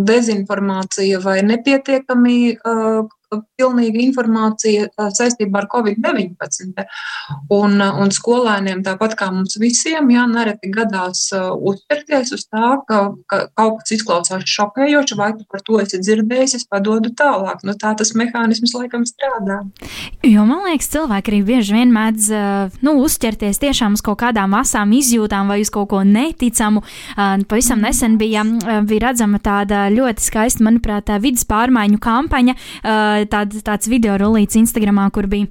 dezinformācija 0.07 1.21
vai 1.23 1.39
nepietiekami 1.47 2.37
pilnīga 3.29 3.99
informācija 4.01 4.87
saistībā 5.17 5.63
ar 5.63 5.67
Covid-19. 5.71 6.85
Un, 7.53 7.81
un 7.81 8.13
skolēniem, 8.13 8.83
tāpat 8.85 9.15
kā 9.19 9.29
mums 9.33 9.57
visiem, 9.61 10.09
jā, 10.13 10.23
nereti 10.31 10.71
gadās 10.73 11.27
uztverties 11.33 12.33
uz 12.35 12.45
tā, 12.47 12.77
ka, 12.87 13.01
ka 13.29 13.41
kaut 13.57 13.81
kas 13.81 13.95
izklausās 13.97 14.47
šokējoši, 14.47 15.17
vai 15.19 15.31
tu 15.35 15.47
par 15.51 15.63
to 15.65 15.81
esi 15.83 15.99
dzirdējis, 16.03 16.57
es 16.61 16.67
padodu 16.69 17.11
tālāk. 17.17 17.63
Nu, 17.67 17.75
tā 17.79 17.93
tas 17.97 18.13
mehānisms 18.17 18.75
laikam 18.77 19.03
strādā. 19.07 19.59
Jo 20.25 20.45
man 20.47 20.63
liekas, 20.69 20.89
cilvēki 20.93 21.33
arī 21.33 21.41
bieži 21.47 21.75
vien 21.75 21.91
mēdz 21.95 22.29
nu, 22.85 22.95
uzķerties 23.03 23.61
tiešām 23.63 23.97
uz 23.97 24.05
kaut 24.05 24.21
kādām 24.23 24.55
asām 24.57 24.93
izjūtām 24.95 25.51
vai 25.51 25.59
uz 25.63 25.71
kaut 25.73 25.89
ko 25.91 26.03
neticamu. 26.07 26.83
Pavisam 27.15 27.83
nesen 27.83 28.17
bija, 28.21 28.45
bija 28.87 29.07
redzama 29.09 29.41
tāda 29.43 29.87
ļoti 29.93 30.23
skaista, 30.23 30.63
manuprāt, 30.67 31.11
vidas 31.23 31.45
pārmaiņu 31.49 31.99
kampaņa 32.03 32.55
tād, 33.25 33.55
tāds 33.65 33.89
video 33.89 34.17
rullīts 34.21 34.59
Instagramā, 34.59 35.09
kur 35.15 35.29
bija 35.31 35.49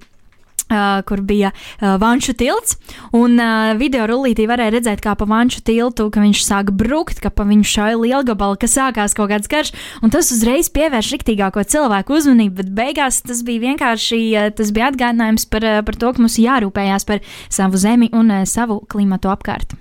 Uh, 0.66 0.98
kur 1.06 1.20
bija 1.22 1.52
uh, 1.54 1.92
Vanšu 2.00 2.32
tilts, 2.34 2.74
un 3.14 3.38
uh, 3.38 3.76
video 3.78 4.02
rullītī 4.10 4.48
varēja 4.50 4.72
redzēt, 4.74 4.98
kā 5.04 5.12
pa 5.14 5.22
Vanšu 5.30 5.60
tiltu, 5.62 6.08
viņš 6.10 6.40
sāk 6.42 6.72
brukt, 6.74 7.20
ka 7.22 7.30
pa 7.30 7.46
viņu 7.46 7.68
šāja 7.70 8.00
lielgabala, 8.00 8.58
ka 8.58 8.66
sākās 8.66 9.14
kaut 9.14 9.30
kāds 9.30 9.46
karš, 9.46 9.70
tas 10.10 10.32
uzreiz 10.34 10.66
pievērš 10.74 11.12
riktīgāko 11.14 11.62
cilvēku 11.62 12.18
uzmanību, 12.18 12.58
bet 12.64 12.74
beigās 12.82 13.22
tas 13.22 13.46
bija 13.46 13.62
vienkārši, 13.68 14.22
uh, 14.34 14.50
tas 14.58 14.74
bija 14.74 14.90
atgādinājums 14.90 15.46
par, 15.54 15.70
uh, 15.70 15.80
par 15.86 16.02
to, 16.02 16.10
ka 16.10 16.26
mums 16.26 16.42
jārūpējās 16.42 17.06
par 17.06 17.22
savu 17.46 17.78
zemi 17.78 18.10
un 18.10 18.40
uh, 18.40 18.42
savu 18.42 18.82
klimatu 18.90 19.30
apkārt. 19.30 19.78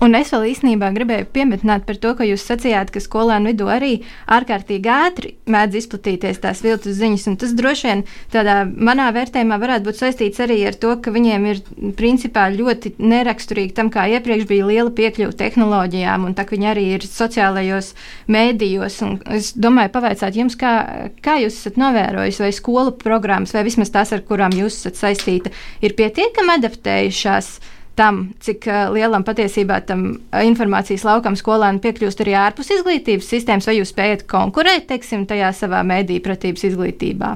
Un 0.00 0.16
es 0.16 0.30
vēl 0.32 0.46
īstenībā 0.54 0.88
gribēju 0.96 1.26
pieminēt 1.28 1.82
par 1.84 1.98
to, 2.00 2.14
ka 2.16 2.24
jūs 2.24 2.46
sacījāt, 2.48 2.88
ka 2.88 3.02
skolēnu 3.04 3.50
vidū 3.50 3.66
arī 3.68 3.90
ārkārtīgi 4.32 4.88
ātri 4.88 5.32
mēdz 5.44 5.76
izplatīties 5.82 6.38
tās 6.40 6.62
viltus 6.64 6.94
ziņas. 6.96 7.26
Tas 7.42 7.50
droši 7.56 7.88
vien 7.90 8.02
tādā 8.32 8.62
manā 8.64 9.10
vērtējumā 9.12 9.58
varētu 9.60 9.90
būt 9.90 9.98
saistīts 10.00 10.40
arī 10.40 10.56
ar 10.70 10.78
to, 10.80 10.94
ka 11.04 11.12
viņiem 11.12 11.44
ir 11.50 11.60
principā 11.98 12.46
ļoti 12.54 12.94
neraksturīgi 12.96 13.76
tam, 13.76 13.90
kā 13.92 14.06
iepriekš 14.14 14.46
bija 14.48 14.70
liela 14.70 14.94
piekļuva 14.96 15.36
tehnoloģijām, 15.42 16.24
un 16.30 16.36
tā 16.38 16.46
viņi 16.48 16.70
arī 16.70 16.86
ir 16.94 17.04
sociālajos 17.04 17.90
mēdījos. 18.32 18.96
Es 19.36 19.50
domāju, 19.52 19.92
pavaicāt 19.98 20.38
jums, 20.40 20.56
kā, 20.56 20.72
kā 21.20 21.36
jūs 21.42 21.58
esat 21.60 21.76
novērojis, 21.82 22.40
vai 22.40 22.54
skolu 22.56 22.96
programmas, 23.04 23.52
vai 23.52 23.66
vismaz 23.68 23.92
tās, 23.92 24.14
ar 24.16 24.24
kurām 24.24 24.56
jūs 24.56 24.80
esat 24.80 24.96
saistīta, 25.02 25.52
ir 25.84 25.92
pietiekami 26.00 26.56
adaptējušās 26.56 27.52
tam, 27.98 28.20
cik 28.40 28.66
uh, 28.68 28.88
lielam 28.94 29.24
patiesībā 29.26 29.80
tam 29.86 30.04
uh, 30.10 30.42
informācijas 30.46 31.04
laukam 31.04 31.36
skolēni 31.38 31.82
piekļūst 31.84 32.22
arī 32.24 32.36
ārpus 32.40 32.70
izglītības 32.76 33.30
sistēmas, 33.34 33.68
vai 33.68 33.78
jūs 33.78 33.94
spējat 33.94 34.26
konkurēt, 34.30 34.86
teiksim, 34.90 35.26
tajā 35.30 35.52
savā 35.56 35.82
mēdīju 35.86 36.24
pratības 36.24 36.68
izglītībā? 36.70 37.34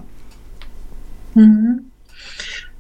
Mm 1.35 1.51
-hmm. 1.51 1.83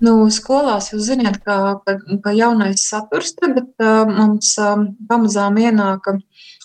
Nu, 0.05 0.15
skolās 0.31 0.91
jūs 0.93 1.07
zināt, 1.07 1.41
ka, 1.47 1.81
ka, 1.87 1.97
ka 2.25 2.33
jaunais 2.35 2.83
saturs 2.91 3.35
tagad 3.39 3.69
uh, 3.81 4.05
mums 4.11 4.57
uh, 4.59 4.87
pamazām 5.09 5.57
ienāka 5.63 6.19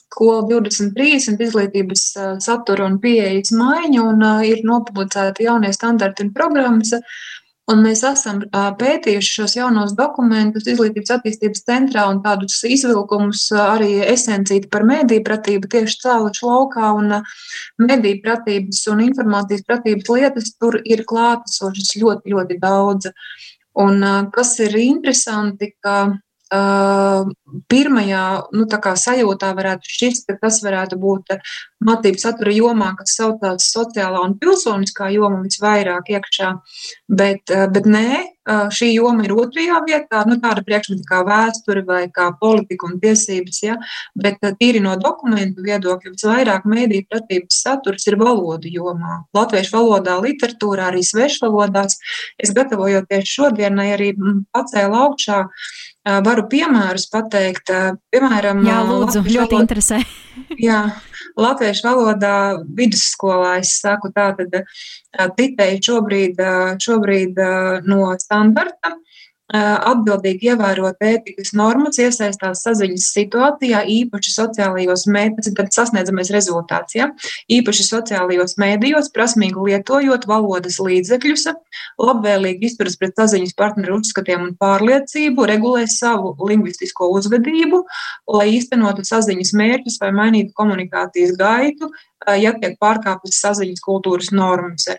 skola 0.09 0.41
2030 0.49 1.43
izglītības 1.45 2.05
uh, 2.17 2.31
satura 2.43 2.87
un 2.89 2.97
pieejas 3.03 3.53
maiņa, 3.55 4.01
un 4.01 4.25
uh, 4.25 4.41
ir 4.47 4.65
nopublicēti 4.67 5.45
jaunie 5.45 5.71
standarti 5.75 6.25
un 6.25 6.33
programmas. 6.33 6.95
Un 7.69 7.83
mēs 7.85 8.01
esam 8.07 8.39
pētījuši 8.79 9.33
šos 9.35 9.53
jaunos 9.57 9.91
dokumentus 9.97 10.65
Izglītības 10.71 11.11
attīstības 11.19 11.61
centrā 11.67 12.07
un 12.09 12.21
tādus 12.23 12.55
izvilkumus 12.65 13.43
arī 13.53 13.99
esencīti 14.09 14.71
par 14.73 14.87
mediju 14.89 15.21
pratību 15.27 15.69
tieši 15.75 15.99
cēluši 16.05 16.47
laukā. 16.49 16.89
Un 16.97 17.13
mediju 17.85 18.23
pratības 18.25 18.81
un 18.89 19.03
informācijas 19.05 19.67
pratības 19.67 20.09
lietas 20.15 20.49
tur 20.57 20.79
ir 20.81 21.05
klātesošas 21.11 21.93
ļoti, 22.01 22.33
ļoti 22.33 22.57
daudz. 22.63 23.11
Un 23.79 24.01
kas 24.33 24.55
ir 24.65 24.73
interesanti, 24.81 25.75
ka 25.83 25.99
pirmajā 26.49 28.23
nu, 28.57 28.65
sajūtā 28.69 29.51
varētu 29.57 29.85
šķist, 29.85 30.25
ka 30.29 30.37
tas 30.41 30.61
varētu 30.65 30.97
būt 30.97 31.35
mācību 31.85 32.19
satura 32.19 32.53
jomā, 32.53 32.93
kas 32.97 33.15
saucās 33.19 33.69
sociālā 33.71 34.23
un 34.25 34.35
pilsoniskā 34.39 35.11
joma 35.13 35.43
visvairāk 35.43 36.09
iekšā. 36.15 36.51
Bet, 37.07 37.45
uh, 37.53 37.67
bet 37.71 37.85
nē, 37.85 38.09
uh, 38.49 38.67
šī 38.73 38.89
joma 38.95 39.23
ir 39.27 39.35
otrajā 39.37 39.79
vietā, 39.87 40.23
nu, 40.27 40.39
tāda 40.41 40.63
priekšmeta 40.65 41.05
kā 41.07 41.21
vēsture 41.27 41.85
vai 41.87 42.01
kā 42.13 42.31
politika 42.41 42.89
un 42.89 42.97
tiesības. 43.03 43.61
Ja? 43.63 43.77
Bet 44.17 44.41
tīri 44.59 44.81
no 44.83 44.95
dokumentu 44.99 45.63
viedokļa 45.65 46.15
visvairāk 46.15 46.67
mēdīju 46.69 47.07
pratības 47.11 47.61
saturs 47.63 48.09
ir 48.09 48.19
valodu 48.19 48.71
jomā. 48.73 49.23
Latviešu 49.37 49.77
valodā, 49.77 50.17
literatūrā, 50.25 50.89
arī 50.91 51.05
svešvalodās. 51.05 51.99
Es 52.41 52.51
gatavojoties 52.57 53.37
šodienai 53.37 53.91
arī 53.95 54.11
pacēlu 54.55 55.05
augšā 55.05 55.45
Varu 56.25 56.45
piemērus 56.49 57.09
pateikt. 57.11 57.71
Piemēram, 58.13 58.63
Jā, 58.67 58.79
lūdzu, 58.87 59.23
ļoti 59.25 59.55
valodā, 59.55 59.61
interesē. 59.65 59.99
jā, 60.67 60.79
latviešu 61.39 61.85
valodā 61.87 62.35
vidusskolā 62.77 63.57
es 63.63 63.75
saku 63.81 64.11
tā, 64.15 64.31
tad 64.39 64.61
titēji 65.37 65.83
šobrīd, 65.89 66.41
šobrīd 66.81 67.43
no 67.89 68.13
standarta 68.21 68.95
atbildīgi 69.49 70.51
ievērot 70.51 71.01
ētikas 71.01 71.55
normas, 71.57 71.97
iesaistās 72.01 72.61
saziņas 72.65 73.07
situācijā, 73.15 73.81
īpaši 73.89 74.33
sociālajos 74.35 75.07
mēdījos, 75.09 75.53
tad 75.57 75.71
sasniedzamais 75.73 76.29
rezultāts. 76.33 76.95
Ja? 76.97 77.09
Īpaši 77.49 77.85
sociālajos 77.87 78.57
mēdījos, 78.61 79.09
prasmīgi 79.15 79.65
lietojot 79.71 80.27
valodas 80.29 80.77
līdzekļus, 80.83 81.47
labvēlīgi 81.97 82.69
izturas 82.69 82.99
pret 82.99 83.17
saziņas 83.17 83.57
partneru 83.57 83.97
uzskatiem 83.99 84.45
un 84.45 84.55
pārliecību, 84.59 85.47
regulē 85.49 85.85
savu 85.89 86.35
lingvistisko 86.45 87.09
uzvedību, 87.17 87.83
lai 88.37 88.49
īstenotu 88.59 89.07
saziņas 89.07 89.55
mērķus 89.57 89.97
vai 90.03 90.13
mainītu 90.13 90.53
komunikācijas 90.57 91.33
gaitu, 91.39 91.89
ja 92.37 92.53
tiek 92.61 92.77
pārkāptas 92.81 93.41
saziņas 93.41 93.81
kultūras 93.81 94.29
normas 94.35 94.91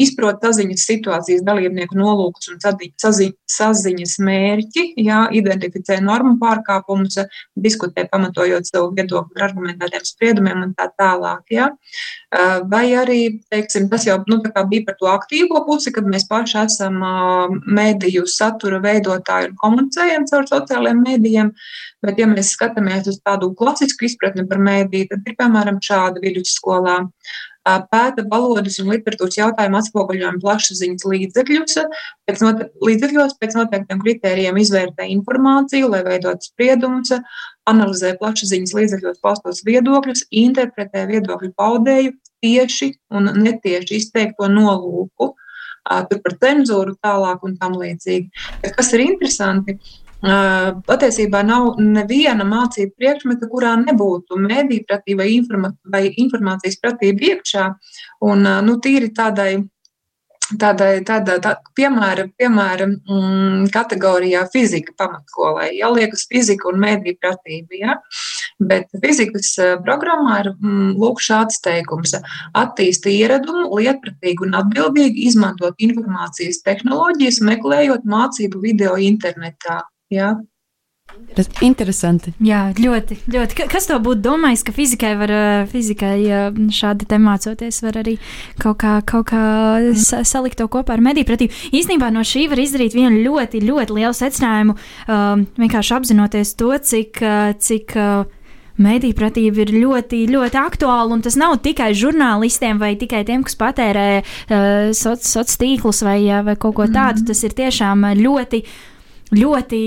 izprot 0.00 0.40
saziņas 0.40 0.84
situācijas 0.88 1.42
dalībnieku 1.44 1.96
nolūkus 1.98 2.48
un 2.54 2.60
sazi, 2.62 3.28
saziņas 3.52 4.14
mērķi, 4.24 4.84
jā, 5.04 5.26
identificē 5.36 5.98
normu 6.04 6.38
pārkāpumus, 6.40 7.18
diskutē 7.52 8.06
pamatojot 8.08 8.68
savu 8.68 8.94
viedokli 8.96 9.36
ar 9.36 9.48
argumentētiem 9.50 10.06
spriedumiem 10.08 10.62
un 10.64 10.72
tā 10.78 10.88
tālāk. 10.96 11.44
Jā. 11.52 11.68
Vai 12.68 12.86
arī, 12.96 13.20
teiksim, 13.52 13.90
tas 13.92 14.06
jau 14.08 14.16
nu, 14.28 14.40
bija 14.40 14.86
par 14.86 14.96
to 15.00 15.10
aktīvo 15.12 15.60
pusi, 15.66 15.92
kad 15.92 16.08
mēs 16.08 16.24
paši 16.28 16.58
esam 16.64 16.98
mediju 17.68 18.24
satura 18.28 18.80
veidotāji 18.84 19.52
un 19.52 19.60
komunicējam 19.60 20.24
caur 20.32 20.48
sociālajiem 20.48 21.04
medijiem, 21.04 21.52
bet 22.04 22.20
ja 22.20 22.28
mēs 22.30 22.54
skatāmies 22.56 23.08
uz 23.10 23.20
tādu 23.20 23.50
klasisku 23.58 24.08
izpratni 24.08 24.46
par 24.48 24.60
mediju, 24.62 25.10
tad 25.12 25.28
ir 25.28 25.36
piemēram 25.36 25.80
šāda 25.84 26.22
vidusskolā 26.24 27.02
pēta 27.66 28.24
valodas 28.30 28.78
un 28.82 28.90
literatūras 28.92 29.38
jautājumu 29.38 29.78
atspoguļojumu 29.80 30.40
plašsaziņas 30.42 31.06
līdzekļus, 31.12 31.76
pēc, 32.28 32.44
note, 32.44 32.68
līdzekļos 32.84 33.36
pēc 33.40 33.56
noteiktiem 33.58 34.00
kritērijiem 34.04 34.60
izvērtē 34.62 35.08
informāciju, 35.14 35.90
lai 35.92 36.02
veidotu 36.06 36.50
spriedumus, 36.50 37.12
analizē 37.68 38.14
plašsaziņas 38.20 38.74
līdzekļos 38.78 39.20
paustos 39.24 39.62
viedokļus, 39.68 40.26
interpretē 40.44 41.04
viedokļu 41.10 41.52
paudēju 41.58 42.16
tieši 42.44 42.92
un 43.18 43.32
netieši 43.42 43.98
izteikto 43.98 44.48
nolūku, 44.52 45.32
tur 46.10 46.20
par 46.24 46.36
cenzūru 46.42 46.98
tālāk 47.04 47.44
un 47.44 47.56
tam 47.60 47.76
līdzīgi. 47.80 48.28
Bet 48.62 48.76
kas 48.78 48.92
ir 48.96 49.04
interesanti? 49.04 49.78
Patiesībā 50.18 51.44
nav 51.46 51.76
neviena 51.78 52.42
mācību 52.48 52.96
priekšmeta, 52.98 53.46
kurā 53.52 53.76
nebūtu 53.84 54.38
mediju 54.42 54.82
pratība 54.88 55.26
vai, 55.92 56.04
informācijas 56.18 56.80
pratība 56.82 57.32
iekšā. 57.32 57.66
Un, 58.26 58.46
nu, 58.66 58.78
tīri 58.82 59.12
tādai 59.14 59.52
tādai, 60.56 61.02
tādā, 61.04 61.36
tā, 61.42 61.54
piemēra, 61.76 62.28
piemēra 62.38 62.86
mm, 62.88 63.68
kategorijā 63.74 64.46
fizika 64.52 64.94
pamatskolai. 64.96 65.70
Ja 65.76 65.90
liekas 65.92 66.26
fizika 66.30 66.70
un 66.70 66.80
mēdīja 66.82 67.18
pratība, 67.20 67.76
ja? 67.76 67.96
bet 68.58 68.88
fizikas 69.02 69.52
programmā 69.84 70.40
ir 70.44 70.50
mm, 70.54 70.94
lūk 70.98 71.20
šāds 71.22 71.60
teikums. 71.64 72.16
Attīsta 72.58 73.12
ieradumu, 73.12 73.68
lietpratīgi 73.78 74.46
un 74.46 74.56
atbildīgi 74.62 75.28
izmantot 75.28 75.76
informācijas 75.84 76.62
tehnoloģijas, 76.66 77.42
meklējot 77.50 78.08
mācību 78.08 78.64
video 78.64 78.96
internetā. 78.96 79.82
Jā. 80.12 80.36
Interesanti. 81.64 82.32
Jā, 82.44 82.68
ļoti, 82.76 83.16
ļoti. 83.32 83.66
Kas 83.70 83.88
to 83.88 83.96
būtu 84.02 84.20
domājis, 84.22 84.62
ka 84.66 84.72
fizikai, 84.76 85.12
var, 85.18 85.32
fizikai 85.70 86.16
šādi 86.74 87.06
te 87.08 87.18
mācoties, 87.22 87.80
var 87.84 87.98
arī 88.02 88.16
kaut 88.60 88.78
kā, 88.82 88.98
kaut 89.08 89.30
kā 89.30 89.42
salikt 89.96 90.58
to 90.60 90.68
kopā 90.70 90.96
ar 90.96 91.04
mediju 91.04 91.28
pratību. 91.28 91.54
Īsnībā 91.74 92.10
no 92.14 92.24
šī 92.26 92.46
var 92.52 92.62
izdarīt 92.62 92.96
vienu 92.96 93.22
ļoti, 93.24 93.62
ļoti 93.66 93.98
lielu 93.98 94.16
secinājumu, 94.16 94.76
um, 95.08 95.46
vienkārši 95.58 95.94
apzinoties 95.98 96.56
to, 96.58 96.74
cik, 96.90 97.22
cik 97.62 97.96
Mēdīņu 98.78 99.16
pratība 99.18 99.64
ir 99.64 99.72
ļoti, 99.74 100.20
ļoti 100.30 100.58
aktuāla, 100.60 101.10
un 101.16 101.22
tas 101.24 101.34
nav 101.34 101.56
tikai 101.64 101.88
žurnālistiem 101.98 102.78
vai 102.78 102.92
tikai 103.00 103.24
tiem, 103.26 103.42
kas 103.42 103.58
patērē 103.58 104.04
uh, 104.20 104.92
sociālos 104.94 105.32
soc 105.34 105.56
tīklus 105.58 106.04
vai, 106.06 106.20
vai 106.46 106.54
kaut 106.54 106.76
ko 106.76 106.86
tādu. 106.86 107.24
Mm. 107.24 107.26
Tas 107.32 107.42
ir 107.42 107.56
tiešām 107.58 108.06
ļoti 108.20 108.62
ļoti. 109.34 109.80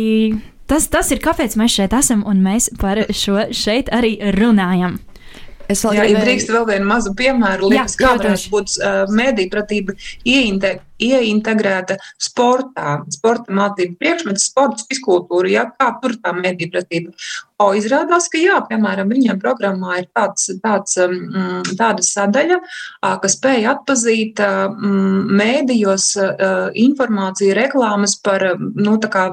Tas, 0.72 0.88
tas 0.92 1.10
ir 1.12 1.20
kāpēc 1.24 1.58
mēs 1.60 1.74
šeit 1.80 1.96
esam, 1.98 2.22
un 2.28 2.44
mēs 2.44 2.70
par 2.80 3.04
šo 3.12 3.50
šeit 3.52 3.92
arī 3.92 4.16
runājam. 4.38 5.00
Es 5.72 5.84
vēl 5.86 5.98
gribēju... 5.98 6.16
ja 6.16 6.22
drīkst 6.26 6.52
vēl 6.52 6.68
vienu 6.68 6.88
mazu 6.90 7.14
piemēru, 7.18 7.72
liekas, 7.72 7.96
kā 8.00 8.14
varētu 8.18 8.52
būt 8.52 8.74
uh, 8.80 9.04
mēdīpratība 9.12 9.96
ieintegrēta 10.28 10.91
sportā, 12.22 12.98
sporta 13.14 13.54
mācību 13.56 13.98
priekšmets, 14.02 14.50
sports, 14.52 14.86
fizkultūra, 14.90 15.52
ja, 15.52 15.66
kā 15.78 15.94
tur 16.02 16.18
tā 16.22 16.36
medīpratība. 16.38 17.16
O 17.62 17.68
izrādās, 17.78 18.26
ka 18.32 18.40
jā, 18.42 18.56
piemēram, 18.66 19.12
viņiem 19.14 19.40
programmā 19.42 20.00
ir 20.00 20.08
tāds, 20.18 20.48
tāds, 20.64 20.96
um, 21.04 21.62
tāda 21.78 22.02
sadaļa, 22.06 22.58
kas 23.22 23.36
spēj 23.38 23.68
atpazīt 23.70 24.42
um, 24.42 25.28
mēdījos 25.38 26.08
informāciju, 26.82 27.54
reklāmas 27.58 28.16
par 28.26 28.48
nu, 28.58 28.96
kā, 29.14 29.26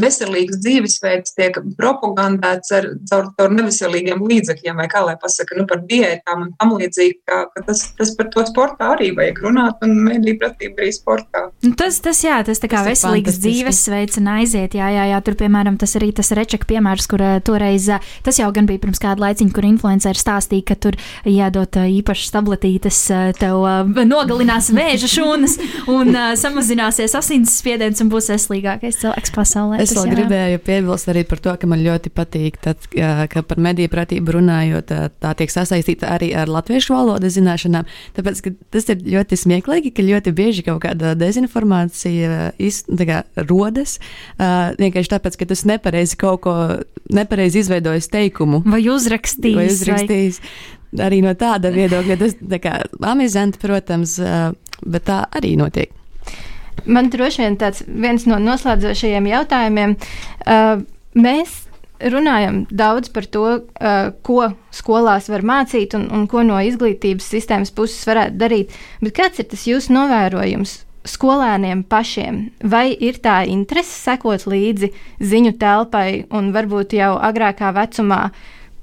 veselīgs 0.00 0.58
dzīvesveids 0.64 1.36
tiek 1.38 1.60
propagandēts 1.78 2.74
ar 2.74 2.88
caur, 3.10 3.30
caur 3.38 3.54
neveselīgiem 3.54 4.24
līdzekļiem, 4.32 4.82
vai 4.82 4.88
kā 4.90 5.04
lai 5.06 5.16
pasaka, 5.20 5.58
nu, 5.58 5.66
par 5.70 5.84
diētām 5.90 6.48
un 6.48 6.52
tam 6.58 6.74
līdzīgi, 6.74 7.20
ka, 7.28 7.44
ka 7.54 7.64
tas, 7.68 7.86
tas 7.98 8.14
par 8.18 8.32
to 8.34 8.44
sportā 8.50 8.94
arī 8.96 9.12
vajag 9.16 9.42
runāt 9.46 9.86
un 9.86 9.94
mēdī 10.08 10.36
pratība 10.42 10.82
arī 10.82 10.92
sportā. 11.00 11.46
Nu, 11.64 11.72
tas, 11.78 12.02
tas, 12.04 12.24
jā, 12.24 12.42
tas 12.46 12.62
tā 12.62 12.70
kā 12.70 12.82
tas 12.82 12.90
veselīgs 12.90 13.40
dzīvesveids 13.40 14.20
un 14.20 14.30
aiziet, 14.36 14.76
jā, 14.78 14.90
jā, 14.94 15.08
jā, 15.14 15.22
tur, 15.24 15.38
piemēram, 15.40 15.78
tas 15.80 15.96
arī 15.98 16.12
tas 16.16 16.32
rečeka 16.36 16.68
piemērs, 16.68 17.08
kur 17.10 17.20
tur 17.20 17.40
toreiz, 17.44 17.88
tas 18.24 18.38
jau 18.38 18.48
gan 18.54 18.66
bija 18.68 18.80
pirms 18.82 19.00
kāda 19.02 19.24
laiciņa, 19.24 19.52
kur 19.54 19.66
influenceri 19.68 20.20
stāstīja, 20.20 20.66
ka 20.70 20.76
tur 20.80 20.96
jādod 21.28 21.76
īpašas 21.80 22.32
tabletītes, 22.34 23.00
tev 23.38 23.64
nogalinās 24.08 24.70
vēža 24.74 25.10
šūnas 25.10 25.56
un 25.90 26.16
samazināsies 26.40 27.14
asinsspiediens 27.18 28.00
un 28.02 28.12
būs 28.12 28.30
veselīgākais 28.32 29.00
cilvēks 29.02 29.34
pasaulē. 29.36 29.80
Es 29.82 29.94
vēl 29.96 30.10
jā. 30.10 30.16
gribēju 30.18 30.62
piebilst 30.66 31.10
arī 31.12 31.24
par 31.28 31.42
to, 31.42 31.54
ka 31.60 31.70
man 31.70 31.84
ļoti 31.84 32.12
patīk, 32.14 32.60
tad, 32.64 32.88
ka 32.90 33.44
par 33.46 33.60
mediju 33.60 33.92
pratību 33.92 34.38
runājot, 34.38 34.94
tā 35.20 35.34
tiek 35.38 35.52
sasaistīta 35.52 36.10
arī 36.16 36.32
ar 36.36 36.50
latviešu 36.50 36.96
valodas 36.96 37.36
zināšanām. 37.36 37.88
Tāpēc 38.16 38.42
tas 38.72 38.90
ir 38.92 39.04
ļoti 39.16 39.40
smieklīgi, 39.44 39.94
ka 39.96 40.06
ļoti 40.06 40.34
bieži 40.36 40.66
kaut 40.66 40.82
kāda 40.90 41.14
dezinformācija 41.18 42.50
iz, 42.58 42.82
kā, 42.86 43.22
rodas 43.46 43.98
uh, 44.00 44.74
vienkārši 44.80 45.14
tāpēc, 45.14 45.38
ka 45.38 45.48
tas 45.52 45.64
nepareizi 45.68 46.18
kaut 46.20 46.42
ko 46.46 46.56
nepareizi 47.14 47.62
izveidojis 47.64 48.10
teikumu. 48.10 48.62
Vai 48.66 48.82
uzrakstījis? 48.90 49.56
Vai 49.56 49.70
uzrakstījis. 49.70 50.42
Vai... 50.42 51.06
Arī 51.06 51.20
no 51.22 51.36
tāda 51.38 51.70
viedokļa 51.70 52.16
tas 52.18 52.34
ir 52.34 52.64
amizanti, 53.06 53.60
protams, 53.62 54.16
bet 54.82 55.04
tā 55.06 55.20
arī 55.38 55.52
notiek. 55.60 55.92
Man 56.90 57.10
droši 57.12 57.44
vien 57.44 57.58
tāds 57.60 57.84
viens 57.86 58.24
no 58.26 58.40
noslēdzošajiem 58.42 59.28
jautājumiem. 59.30 59.94
Uh, 60.42 60.82
mēs 61.14 61.69
runājam 62.12 62.62
daudz 62.70 63.10
par 63.12 63.26
to, 63.26 63.46
uh, 63.60 64.12
ko 64.26 64.50
skolās 64.74 65.28
var 65.32 65.44
mācīt 65.46 65.96
un, 65.98 66.08
un 66.14 66.28
ko 66.30 66.44
no 66.46 66.60
izglītības 66.64 67.26
sistēmas 67.34 67.74
puses 67.74 68.06
varētu 68.08 68.40
darīt. 68.40 68.78
Bet 69.02 69.16
kāds 69.18 69.42
ir 69.42 69.50
tas 69.50 69.66
jūsu 69.68 69.96
novērojums? 69.96 70.80
skolēniem 71.00 71.80
pašiem, 71.88 72.40
vai 72.60 72.90
ir 72.92 73.16
tā 73.24 73.40
interese 73.48 73.94
sekot 73.94 74.44
līdzi 74.44 74.90
ziņu 75.24 75.54
telpai 75.56 76.26
un 76.28 76.50
varbūt 76.52 76.92
jau 76.98 77.14
agrākā 77.16 77.70
vecumā 77.72 78.26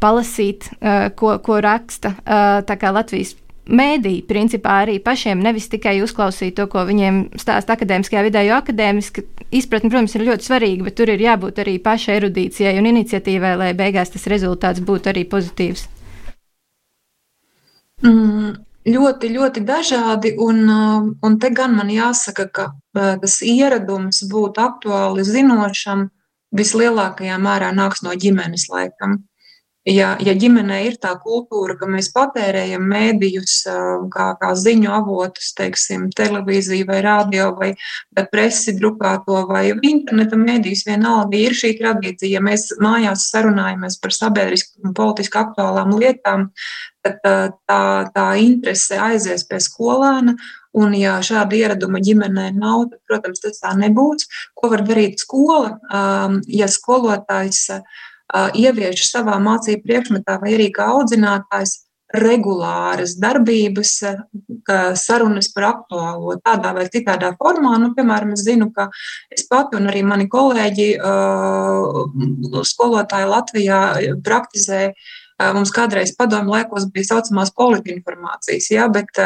palasīt, 0.02 0.72
uh, 0.80 1.10
ko, 1.18 1.38
ko 1.46 1.60
raksta 1.62 2.16
uh, 2.18 2.94
Latvijas 2.94 3.36
mēdī, 3.68 4.22
principā 4.28 4.82
arī 4.84 4.98
pašiem, 5.04 5.42
nevis 5.44 5.70
tikai 5.72 5.98
uzklausīt 6.04 6.56
to, 6.58 6.68
ko 6.72 6.86
viņiem 6.88 7.22
stāsta 7.40 7.76
akadēmiskajā 7.76 8.24
vidē, 8.28 8.44
jo 8.48 8.58
akadēmiska 8.60 9.24
izpratne, 9.56 9.92
protams, 9.92 10.16
ir 10.16 10.26
ļoti 10.28 10.48
svarīga, 10.48 10.88
bet 10.88 10.98
tur 11.00 11.12
ir 11.14 11.24
jābūt 11.24 11.62
arī 11.64 11.78
pašai 11.84 12.18
erudīcijai 12.22 12.78
un 12.80 12.90
iniciatīvai, 12.94 13.54
lai 13.60 13.74
beigās 13.78 14.14
tas 14.14 14.28
rezultāts 14.32 14.84
būtu 14.84 15.12
arī 15.14 15.26
pozitīvs. 15.30 15.88
Mm, 18.06 18.52
ļoti, 18.94 19.32
ļoti 19.34 19.64
dažādi. 19.66 20.34
Un, 20.44 20.60
uh, 20.70 21.08
un 21.26 21.40
te 21.42 21.50
gan 21.50 21.74
man 21.78 21.90
jāsaka, 21.94 22.48
ka 22.54 22.68
uh, 22.74 23.16
tas 23.22 23.40
ieradums 23.42 24.24
būt 24.32 24.60
aktuāli 24.62 25.26
zinošam 25.26 26.10
vislielākajā 26.56 27.40
mērā 27.42 27.74
nāks 27.76 28.04
no 28.06 28.14
ģimenes 28.16 28.70
laikam. 28.72 29.24
Ja, 29.88 30.10
ja 30.20 30.34
ģimenē 30.36 30.82
ir 30.84 30.96
tā 31.00 31.14
kultūra, 31.24 31.78
ka 31.80 31.88
mēs 31.88 32.10
patērējam 32.12 32.84
mēdījus 32.92 33.54
uh, 33.72 33.86
kā, 34.12 34.26
kā 34.42 34.50
ziņu 34.60 34.90
avotus, 34.92 35.54
teiksim, 35.56 36.10
televīziju 36.18 36.90
vai 36.90 36.98
radio 37.06 37.54
vai, 37.56 37.70
vai 38.12 38.26
presi 38.28 38.74
drukāto 38.76 39.46
vai 39.48 39.70
interneta 39.72 40.36
mēdījus, 40.42 40.84
vienalga 40.90 41.40
ir 41.40 41.56
šī 41.56 41.72
tradīcija. 41.80 42.34
Ja 42.36 42.42
mēs 42.44 42.74
mājās 42.84 43.30
sarunājamies 43.32 43.96
par 44.04 44.16
sabiedriski 44.18 44.84
un 44.84 44.98
politiski 44.98 45.40
aktuālām 45.40 45.96
lietām, 46.02 46.50
tad 47.08 47.24
tā, 47.24 47.80
tā 48.12 48.28
interese 48.44 49.00
aizies 49.00 49.48
pie 49.48 49.62
skolēna. 49.64 50.36
Un, 50.78 50.92
ja 51.00 51.16
šāda 51.24 51.56
ieraduma 51.56 52.04
ģimenē 52.04 52.50
nav, 52.60 52.90
tad, 52.92 53.00
protams, 53.08 53.40
tas 53.42 53.64
tā 53.64 53.72
nebūs. 53.80 54.28
Ko 54.52 54.68
var 54.76 54.84
darīt 54.86 55.24
skola? 55.24 55.78
Ja 56.52 56.68
skolotājs 56.70 57.70
ievieš 58.36 59.10
savā 59.12 59.38
mācību 59.40 59.86
priekšmetā 59.88 60.40
vai 60.42 60.56
arī 60.58 60.72
kā 60.76 60.90
audzinātājs 60.96 61.84
regulāras 62.16 63.18
darbības, 63.20 63.92
sarunas 64.96 65.50
par 65.52 65.66
aktuālo 65.74 66.38
tādā 66.40 66.72
vai 66.78 66.86
citādā 66.92 67.34
formā. 67.40 67.76
Nu, 67.82 67.92
piemēram, 67.98 68.32
es 68.38 68.46
zinu, 68.48 68.70
ka 68.72 68.88
es 69.32 69.44
pati 69.50 69.76
un 69.80 69.92
arī 69.92 70.06
mani 70.08 70.30
kolēģi, 70.32 70.90
skolotāji 72.72 73.32
Latvijā 73.34 73.82
praktizē 74.24 74.82
Mums 75.38 75.70
kādreiz 75.70 76.16
padomu 76.18 76.56
laikos 76.56 76.88
bija 76.90 77.12
saucamās 77.12 77.52
politinformācijas, 77.58 78.72
ja, 78.74 78.88
bet, 78.90 79.20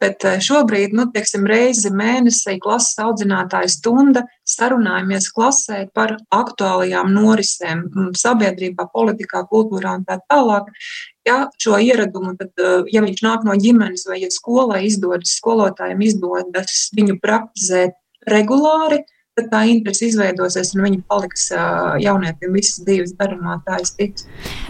bet 0.00 0.24
šobrīd, 0.46 0.94
nu, 0.96 1.04
teiksim, 1.12 1.44
reizi 1.48 1.92
mēnesī 1.92 2.56
klases 2.62 2.96
audzinātāja 3.04 3.68
stunda 3.74 4.24
sarunājamies 4.48 5.28
klasē 5.36 5.82
par 5.92 6.16
aktuālajām 6.32 7.12
norisēm 7.12 7.84
sabiedrībā, 8.16 8.88
politikā, 8.94 9.44
kultūrā 9.50 9.98
un 9.98 10.06
tā 10.08 10.16
tālāk. 10.32 10.70
Ja 11.28 11.42
šo 11.60 11.76
ieradumu, 11.80 12.34
tad, 12.40 12.52
ja 12.92 13.04
viņš 13.04 13.20
nāk 13.24 13.44
no 13.44 13.56
ģimenes 13.60 14.08
vai 14.08 14.22
ja 14.22 14.32
skolai 14.32 14.86
izdodas, 14.88 15.36
skolotājiem 15.40 16.00
izdodas 16.08 16.88
viņu 16.96 17.18
praktizēt 17.20 17.96
regulāri, 18.32 19.02
tad 19.34 19.48
tā 19.50 19.60
interese 19.66 20.06
izveidosies 20.06 20.72
un 20.76 20.84
viņa 20.84 21.00
paliks 21.10 21.48
jaunietim 22.02 22.54
visas 22.54 22.84
dzīves 22.86 23.16
darumā. 23.18 23.58
Tā 23.66 23.80
iztiks. 23.82 24.28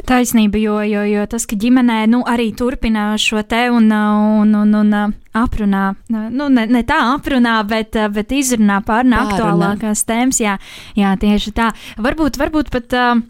Taisnība, 0.09 0.61
jo, 0.61 0.79
jo, 0.89 1.03
jo 1.09 1.27
tas, 1.31 1.45
ka 1.49 1.59
ģimenē 1.61 1.99
nu, 2.13 2.23
arī 2.29 2.51
turpina 2.57 3.11
šo 3.21 3.45
te 3.49 3.67
un, 3.73 3.91
un, 3.93 4.57
un, 4.63 4.75
un 4.81 4.97
aprunā, 5.37 5.85
nu, 6.09 6.49
ne, 6.49 6.65
ne 6.71 6.85
tā 6.87 7.01
aprunā, 7.13 7.59
bet, 7.69 7.99
bet 8.15 8.33
izrunā 8.33 8.81
pārnā 8.87 9.27
aktuālākās 9.27 10.07
tēmas. 10.09 10.41
Jā, 10.41 10.57
jā, 10.97 11.13
tieši 11.21 11.55
tā. 11.57 11.71
Varbūt, 12.01 12.41
varbūt 12.41 12.73
pat. 12.75 12.97
Uh, 12.97 13.23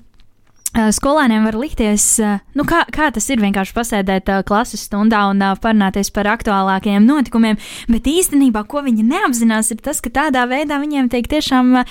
skolēniem 0.75 1.45
var 1.47 1.57
likties, 1.59 2.05
eh, 2.19 2.41
nu, 2.59 2.65
kā, 2.67 2.83
kā 2.91 3.11
tas 3.15 3.29
ir 3.31 3.39
vienkārši 3.43 3.75
pasēdēt 3.77 4.31
uh, 4.33 4.43
klases 4.47 4.83
stundā 4.89 5.21
un 5.31 5.43
parunāties 5.63 6.11
par 6.15 6.27
aktuālākajiem 6.33 7.05
notikumiem, 7.07 7.59
bet 7.89 8.09
īstenībā, 8.11 8.65
ko 8.67 8.83
viņi 8.83 9.05
neapzinās, 9.07 9.71
ir 9.71 9.83
tas, 9.85 10.01
ka 10.03 10.11
tādā 10.11 10.45
veidā 10.51 10.81
viņiem 10.83 11.11
tiek 11.13 11.29
tiešām 11.31 11.85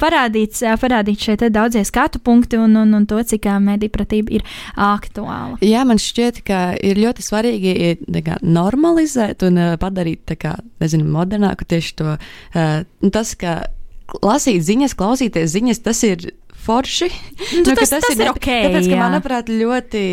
parādīts, 0.00 0.64
parādīts 0.80 1.28
šie 1.28 1.36
daudzie 1.54 1.84
skatu 1.86 2.18
punkti 2.18 2.58
un, 2.58 2.74
un, 2.80 2.94
un 2.98 3.06
to, 3.06 3.20
cik 3.22 3.46
medipratība 3.62 4.34
ir 4.40 4.44
aktuāla. 4.74 5.60
Jā, 5.64 5.84
man 5.86 6.00
šķiet, 6.02 6.42
ka 6.46 6.60
ir 6.82 7.00
ļoti 7.04 7.24
svarīgi 7.24 7.94
kā, 8.24 8.40
normalizēt 8.42 9.46
un 9.46 9.62
padarīt, 9.80 10.34
kā, 10.40 10.56
nezinu, 10.82 11.06
modernāku 11.14 11.68
tieši 11.70 11.96
to, 12.00 12.16
uh, 12.18 13.10
tas, 13.14 13.34
ka 13.38 13.60
lasīt 14.24 14.64
ziņas, 14.64 14.96
klausīties 14.98 15.52
ziņas, 15.54 15.84
tas 15.84 16.02
ir 16.06 16.32
forši. 16.64 17.10
Nu, 17.54 17.62
nu, 17.62 17.74
tas, 17.76 17.90
tas, 17.92 18.04
tas 18.06 18.18
ir 18.18 18.30
ok. 18.30 18.48
Tāpēc, 18.48 18.88
ka, 18.90 19.00
manuprāt, 19.00 19.50
ļoti, 19.52 20.04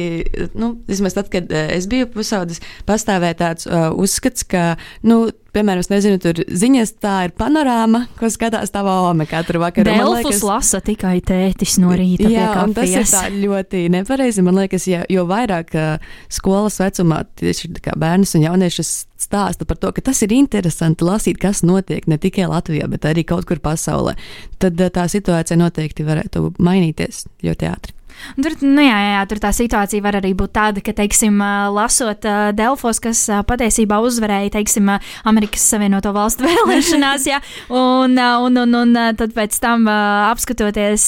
nu, 0.59 0.73
vismaz 0.89 1.15
tad, 1.17 1.29
kad 1.33 1.51
eh, 1.51 1.75
es 1.77 1.87
biju 1.91 2.09
pusaudzis, 2.13 2.61
pastāvēja 2.87 3.37
tāds 3.39 3.69
uh, 3.69 3.89
uzskats, 3.97 4.45
ka, 4.47 4.75
nu, 5.07 5.23
piemēram, 5.55 5.83
es 5.83 5.91
nezinu, 5.91 6.19
tur 6.21 6.41
ziņas 6.47 6.93
tā 7.03 7.15
ir 7.27 7.35
panorāma, 7.37 8.05
ko 8.19 8.29
skatās 8.31 8.73
tava 8.73 8.97
ome 9.09 9.27
katru 9.29 9.61
vakaru. 9.63 9.89
Delfus 9.89 10.25
liekas, 10.27 10.43
lasa 10.47 10.81
tikai 10.85 11.17
tētis 11.27 11.77
no 11.83 11.93
rīta. 11.97 12.29
Jā, 12.31 12.49
un 12.63 12.75
tas 12.77 12.91
ir 12.91 13.07
tā 13.09 13.25
ļoti 13.35 13.85
nepareizi. 13.93 14.45
Man 14.45 14.59
liekas, 14.61 14.87
ja, 14.91 15.03
jo 15.11 15.27
vairāk 15.29 15.75
uh, 15.77 16.11
skolas 16.31 16.79
vecumā 16.81 17.23
tieši 17.39 17.73
bērnus 17.91 18.35
un 18.39 18.47
jauniešus 18.47 18.93
stāsta 19.31 19.67
par 19.67 19.79
to, 19.79 19.93
ka 19.95 20.03
tas 20.11 20.21
ir 20.25 20.35
interesanti 20.35 21.07
lasīt, 21.07 21.39
kas 21.41 21.63
notiek 21.63 22.07
ne 22.11 22.19
tikai 22.21 22.49
Latvijā, 22.51 22.89
bet 22.91 23.07
arī 23.07 23.23
kaut 23.27 23.47
kur 23.49 23.63
pasaulē, 23.63 24.17
tad 24.59 24.79
uh, 24.79 24.91
tā 24.91 25.07
situācija 25.11 25.59
noteikti 25.59 26.07
varētu 26.07 26.51
mainīties 26.59 27.25
ļoti 27.47 27.71
ātri. 27.71 27.97
Tur, 28.41 28.55
nu, 28.63 28.81
jā, 28.83 28.97
jā, 29.05 29.21
tur 29.29 29.41
tā 29.43 29.51
situācija 29.55 30.03
var 30.03 30.17
arī 30.19 30.33
būt 30.37 30.53
tāda, 30.55 30.83
ka, 30.83 30.93
teiksim, 30.95 31.39
lasot 31.75 32.25
Delfos, 32.57 33.01
kas 33.03 33.23
patiesībā 33.47 33.99
uzvarēja, 34.03 34.53
teiksim, 34.57 34.91
Amerikas 35.27 35.65
Savienoto 35.71 36.13
Valstu 36.15 36.45
vēlēšanās, 36.49 37.27
jā, 37.29 37.41
un, 37.69 38.17
un, 38.17 38.61
un, 38.63 38.77
un 38.81 38.99
tad 39.17 39.35
pēc 39.35 39.57
tam 39.63 39.87
apskatoties, 39.89 41.07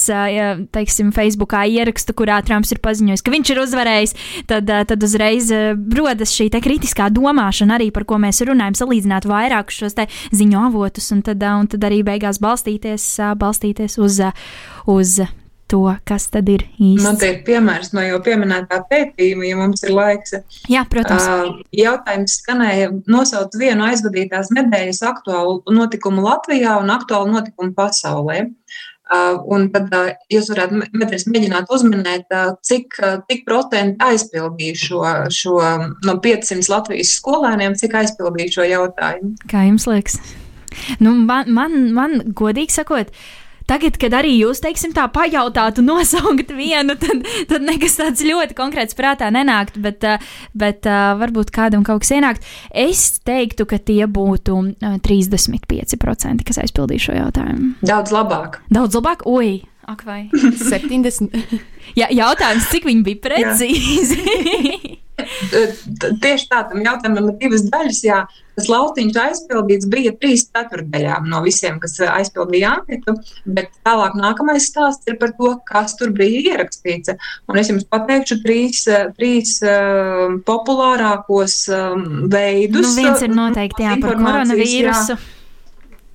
teiksim, 0.74 1.12
Facebookā 1.14 1.64
ierakstu, 1.70 2.16
kurā 2.16 2.40
Trumps 2.46 2.74
ir 2.74 2.82
paziņojis, 2.84 3.24
ka 3.24 3.34
viņš 3.34 3.54
ir 3.54 3.62
uzvarējis, 3.64 4.16
tad, 4.50 4.74
tad 4.90 5.06
uzreiz 5.06 5.52
rodas 5.94 6.34
šī 6.34 6.50
kritiskā 6.64 7.08
domāšana 7.12 7.78
arī, 7.78 7.90
par 7.94 8.06
ko 8.08 8.18
mēs 8.22 8.42
runājam, 8.46 8.76
salīdzināt 8.78 9.28
vairākus 9.28 9.82
šos 9.82 9.98
ziņu 10.34 10.66
avotus, 10.68 11.10
un 11.14 11.22
tad, 11.26 11.42
un 11.44 11.70
tad 11.70 11.86
arī 11.86 12.02
beigās 12.06 12.40
balstīties, 12.42 13.08
balstīties 13.40 13.98
uz, 14.02 14.20
uz 14.90 15.18
to, 15.74 15.82
kas 16.06 16.28
tad 16.30 16.48
ir 16.52 16.62
īsti. 16.78 17.02
Man 17.02 17.18
te 17.18 17.32
ir 17.32 17.40
piemērs 17.46 17.90
no 17.96 18.04
jau 18.04 18.20
pieminētā 18.24 18.78
pētījuma, 18.90 19.46
ja 19.48 19.58
mums 19.58 19.82
ir 19.86 19.94
laiks. 19.96 20.36
Jā, 20.70 20.84
protams. 20.90 21.26
Uh, 21.26 21.60
jautājums 21.74 22.38
skanēja 22.40 22.92
nosaukt 23.10 23.58
vienu 23.58 23.88
aizvadītās 23.88 24.52
nedēļas 24.54 25.02
aktuālu 25.10 25.60
notikumu 25.74 26.22
Latvijā 26.28 26.78
un 26.82 26.94
aktuālu 26.94 27.34
notikumu 27.34 27.74
pasaulē. 27.76 28.44
Uh, 29.04 29.34
un 29.52 29.66
tad 29.74 29.90
uh, 29.92 30.14
jūs 30.32 30.46
varētu 30.48 30.78
mēģināt 31.28 31.68
uzminēt, 31.74 32.30
uh, 32.32 32.54
cik, 32.64 32.94
uh, 33.02 33.18
cik 33.28 33.42
procenti 33.44 34.00
aizpildīja 34.00 34.78
šo, 34.80 35.02
šo 35.34 35.58
no 36.06 36.14
500 36.24 36.70
Latvijas 36.72 37.12
skolēniem, 37.18 37.76
cik 37.76 37.98
aizpildīja 38.00 38.56
šo 38.56 38.68
jautājumu. 38.70 39.34
Kā 39.50 39.66
jums 39.66 39.84
liekas? 39.90 40.22
Nu, 41.04 41.12
man, 41.18 41.50
man, 41.52 41.76
man 41.94 42.16
godīgi 42.32 42.78
sakot, 42.78 43.12
uh, 43.12 43.43
Tagad, 43.70 43.96
kad 44.00 44.12
arī 44.16 44.34
jūs, 44.36 44.60
teiksim, 44.64 44.92
tā 44.96 45.06
pajautātu, 45.12 45.84
nosaukt 45.88 46.52
vienu, 46.54 46.96
tad, 47.00 47.24
tad 47.50 47.64
nekas 47.64 47.98
tāds 48.00 48.24
ļoti 48.26 48.56
konkrēts 48.58 48.96
prātā 48.98 49.30
nenāktu, 49.34 49.82
bet, 49.84 50.04
eh, 50.04 50.32
bet 50.56 50.88
uh, 50.88 51.14
varbūt 51.20 51.52
kādam 51.54 51.84
kaut 51.86 52.04
kas 52.04 52.14
ienākt. 52.16 52.48
Es 52.70 53.20
teiktu, 53.24 53.68
ka 53.68 53.80
tie 53.80 54.04
būtu 54.04 54.58
uh, 54.74 54.98
35%, 55.04 56.44
kas 56.46 56.60
aizpildīja 56.64 57.08
šo 57.08 57.20
jautājumu. 57.20 57.74
Daudz 57.84 58.12
labāk. 58.14 58.60
Daudz 58.72 59.00
labāk, 59.00 59.24
oi! 59.28 59.62
Ak, 59.84 60.04
vai 60.08 60.26
70? 60.72 61.32
Jā, 61.96 62.08
jautājums, 62.08 62.68
cik 62.72 62.88
viņi 62.88 63.04
bija 63.04 63.24
precīzi? 63.28 64.20
Tieši 66.24 66.48
tā, 66.50 66.64
tam 66.70 66.80
jautājumam 66.82 67.30
ir 67.30 67.36
divas 67.42 67.64
daļas. 67.70 68.00
Jā. 68.06 68.24
Tas 68.54 68.68
lauciņš 68.70 69.16
aizpildīts 69.18 69.88
bija 69.90 70.12
trīs 70.18 70.44
ceturdaļām 70.46 71.26
no 71.30 71.40
visiem, 71.42 71.80
kas 71.82 71.96
aizpildīja 72.06 72.76
anketu, 72.76 73.16
bet 73.56 73.72
tālāk 73.86 74.14
nākamais 74.18 74.68
stāsts 74.70 75.10
ir 75.10 75.18
par 75.18 75.32
to, 75.38 75.56
kas 75.66 75.96
tur 75.98 76.12
bija 76.14 76.54
ierakstīts. 76.54 77.16
Un 77.50 77.58
es 77.58 77.72
jums 77.72 77.86
pateikšu 77.90 78.38
trīs, 78.44 78.84
trīs 79.18 79.56
populārākos 80.46 81.56
veidus. 82.30 82.90
Nu, 82.90 82.98
viens 83.00 83.26
ir 83.26 83.34
noteikti 83.34 83.88
jā, 83.88 83.96
par 84.02 84.20
koronavīrusu. 84.22 85.18
Jā. 85.18 85.33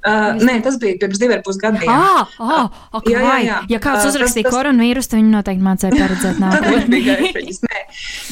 Uh, 0.09 0.39
nē, 0.41 0.55
tas 0.65 0.77
bija 0.81 0.97
pirms 1.01 1.19
diviem 1.21 1.41
pusgadiem. 1.45 1.89
Ah, 1.91 2.29
ah, 2.41 2.69
okay, 2.97 3.13
jā, 3.13 3.19
jā, 3.21 3.35
jā. 3.45 3.57
Ja 3.75 3.79
kāds 3.83 4.05
uh, 4.05 4.09
uzrakstīja 4.09 4.47
tas, 4.47 4.49
tas... 4.49 4.55
koronavīrusu, 4.55 5.09
tad 5.11 5.19
viņi 5.19 5.33
noteikti 5.33 5.65
mācīja 5.65 5.99
paredzēt 5.99 6.39
nākotnē. 6.43 7.81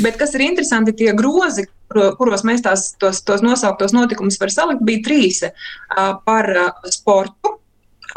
Bet 0.06 0.18
kas 0.22 0.34
ir 0.38 0.46
interesanti, 0.48 0.96
tie 0.98 1.12
grozi, 1.18 1.68
kuros 1.92 2.46
mēs 2.48 2.64
tās, 2.66 2.88
tos, 3.02 3.22
tos 3.28 3.44
nosauktos 3.46 3.94
notikumus 3.96 4.40
var 4.42 4.54
salikt, 4.54 4.82
bija 4.88 5.04
trīs 5.06 5.44
uh, 5.46 5.54
par 6.26 6.50
uh, 6.56 6.90
sportu, 6.94 7.58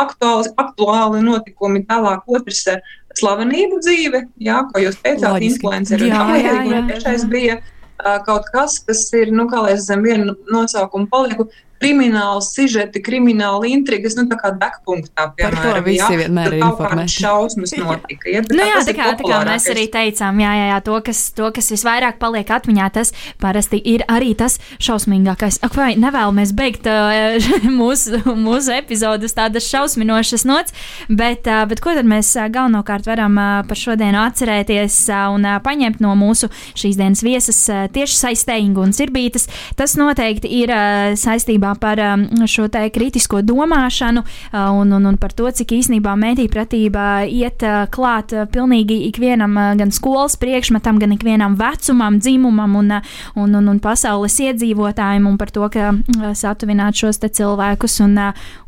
aktuāli, 0.00 0.54
aktuāli 0.64 1.24
notikumi, 1.26 1.84
tālāk 1.90 2.24
otrs 2.30 2.64
uh, 2.72 2.80
slavenību 3.18 3.80
dzīve, 3.82 4.24
jā, 4.40 4.62
ko 4.70 4.82
jūs 4.84 5.00
teicāt, 5.04 5.42
influenceri 5.44 6.08
un 6.08 6.16
tam 6.16 6.32
līdzīgi. 6.34 6.76
Un 6.78 6.92
trešais 6.92 7.26
bija 7.30 7.58
uh, 7.60 8.20
kaut 8.26 8.48
kas, 8.54 8.78
kas 8.86 9.04
ir, 9.18 9.34
nu, 9.34 9.48
kā 9.50 9.64
lai 9.66 9.74
es 9.76 9.88
zem 9.88 10.04
vienu 10.06 10.36
nosaukumu 10.50 11.10
palieku, 11.10 11.50
krimināli 11.80 12.42
sižeti, 12.44 13.00
krimināli 13.02 13.72
intrigas, 13.72 14.16
nu, 14.18 14.26
tā 14.28 14.36
kā 14.40 14.52
dekpunktā, 14.52 15.30
piemēram. 15.36 15.62
Par 15.64 15.78
to 15.80 15.84
visi 15.86 16.02
jā, 16.02 16.08
vienmēr 16.20 16.56
ir 16.58 16.64
informēti. 16.66 17.14
šausmas 17.22 17.72
notika. 17.80 18.28
Ja, 18.28 18.42
nu, 18.44 18.66
jā, 18.68 18.82
tā 18.84 18.94
kā, 18.96 19.06
tā 19.16 19.24
kā 19.24 19.38
mēs 19.48 19.68
arī 19.72 19.86
teicām, 19.92 20.42
jā, 20.44 20.52
jā, 20.58 20.66
jā 20.74 20.80
to, 20.84 20.98
kas, 21.06 21.22
to, 21.36 21.48
kas 21.56 21.72
visvairāk 21.72 22.20
paliek 22.20 22.52
atmiņā, 22.56 22.88
tas 22.98 23.14
parasti 23.40 23.80
ir 23.80 24.04
arī 24.12 24.34
tas 24.36 24.58
šausmīgākais. 24.82 25.60
Ak, 25.64 25.76
vai 25.78 25.94
nevēlamies 26.00 26.52
beigt 26.56 26.88
uh, 26.90 27.38
mūsu, 27.80 28.20
mūsu 28.36 28.76
epizodes 28.76 29.36
tādas 29.38 29.68
šausminošas 29.70 30.44
nots, 30.48 30.76
bet, 31.08 31.48
uh, 31.48 31.64
bet 31.70 31.80
ko 31.80 31.96
tad 31.96 32.08
mēs 32.08 32.34
uh, 32.36 32.50
galvenokārt 32.52 33.08
varam 33.08 33.40
uh, 33.40 33.62
par 33.68 33.80
šodienu 33.80 34.20
atcerēties 34.26 35.00
uh, 35.08 35.30
un 35.32 35.48
uh, 35.48 35.56
paņemt 35.64 36.04
no 36.04 36.12
mūsu 36.18 36.52
šīs 36.76 37.00
dienas 37.00 37.24
viesas 37.24 37.64
uh, 37.72 37.86
tieši 37.92 38.20
saistējumu 38.20 38.84
un 38.84 38.94
sirbītas? 38.96 39.48
Tas 39.80 39.96
noteikti 39.96 40.50
ir 40.60 40.76
uh, 40.76 41.16
saistībā 41.16 41.69
īstenībā 41.70 41.78
par 41.78 41.98
um, 41.98 42.46
šo 42.46 42.68
te 42.68 42.88
kritisko 42.90 43.42
domāšanu 43.42 44.22
uh, 44.22 44.72
un, 44.72 44.92
un, 44.92 45.06
un 45.06 45.16
par 45.16 45.32
to, 45.32 45.50
cik 45.50 45.72
īstenībā 45.72 46.16
mētīpratība 46.16 47.26
iet 47.28 47.62
uh, 47.62 47.86
klāt 47.90 48.32
uh, 48.32 48.46
pilnīgi 48.46 49.08
ikvienam, 49.08 49.54
gan 49.76 49.90
skolas 49.90 50.36
priekšmetam, 50.36 50.98
gan 50.98 51.12
ikvienam 51.12 51.56
vecumam, 51.56 52.18
dzimumam 52.18 52.76
un, 52.76 52.92
un, 53.36 53.54
un, 53.54 53.68
un 53.68 53.78
pasaules 53.78 54.38
iedzīvotājiem, 54.40 55.26
un 55.26 55.36
par 55.38 55.50
to, 55.50 55.68
ka 55.70 55.92
satuvināt 56.34 56.94
šos 56.96 57.20
cilvēkus 57.20 58.00
un, 58.00 58.18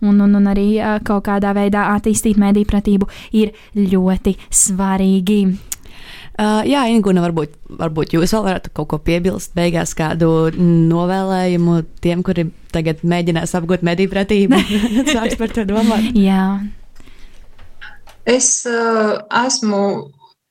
un, 0.02 0.20
un, 0.20 0.34
un 0.34 0.46
arī 0.46 0.80
kaut 1.04 1.26
kādā 1.26 1.52
veidā 1.54 1.92
attīstīt 1.96 2.38
mētīpratību 2.38 3.08
ir 3.32 3.52
ļoti 3.74 4.36
svarīgi. 4.50 5.71
Uh, 6.32 6.62
jā, 6.64 6.86
Ingūna, 6.88 7.20
varbūt, 7.26 7.58
varbūt 7.76 8.14
jūs 8.16 8.32
vēl 8.32 8.46
varētu 8.46 8.70
kaut 8.72 8.88
ko 8.88 8.98
piebilst, 9.04 9.52
beigās 9.56 9.92
kādu 9.98 10.48
novēlējumu 10.56 11.82
tiem, 12.00 12.22
kuri 12.24 12.46
tagad 12.72 13.02
mēģinās 13.04 13.52
apgūt 13.58 13.84
mediju 13.84 14.08
pratību. 14.14 14.60
Sāks 15.12 15.36
par 15.40 15.52
to 15.52 15.66
domāt. 15.68 16.08
Jā. 16.16 16.46
Es 18.24 18.62
uh, 18.70 19.20
esmu 19.42 19.82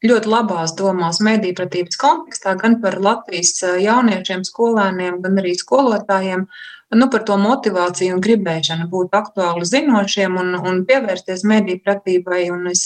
ļoti 0.05 0.29
labās 0.29 0.75
domās 0.77 1.21
mediju 1.23 1.57
pratības 1.57 1.97
kontekstā, 2.01 2.55
gan 2.61 2.79
par 2.83 2.99
Latvijas 3.01 3.57
jauniešiem, 3.81 4.45
skolēniem, 4.47 5.17
gan 5.23 5.41
arī 5.41 5.55
skolotājiem. 5.57 6.45
Nu, 6.91 7.07
par 7.07 7.23
to 7.23 7.37
motivāciju 7.39 8.17
un 8.17 8.23
gribēšanu 8.23 8.89
būt 8.91 9.13
aktuāli 9.15 9.67
zinošiem 9.67 10.35
un, 10.41 10.57
un 10.59 10.81
pievērsties 10.87 11.45
mediju 11.47 11.79
pratībai. 11.85 12.41
Un 12.51 12.67
es 12.73 12.83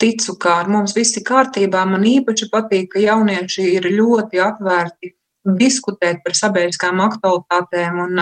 ticu, 0.00 0.34
ka 0.40 0.60
ar 0.62 0.70
mums 0.72 0.94
viss 0.96 1.18
ir 1.18 1.26
kārtībā. 1.28 1.84
Man 1.90 2.06
īpaši 2.08 2.48
patīk, 2.52 2.92
ka 2.94 3.02
jaunieši 3.02 3.68
ir 3.76 3.90
ļoti 3.98 4.42
atvērti 4.42 5.14
diskutēt 5.58 6.22
par 6.24 6.36
sabiedriskām 6.36 7.00
aktualitātēm 7.04 8.00
un, 8.04 8.20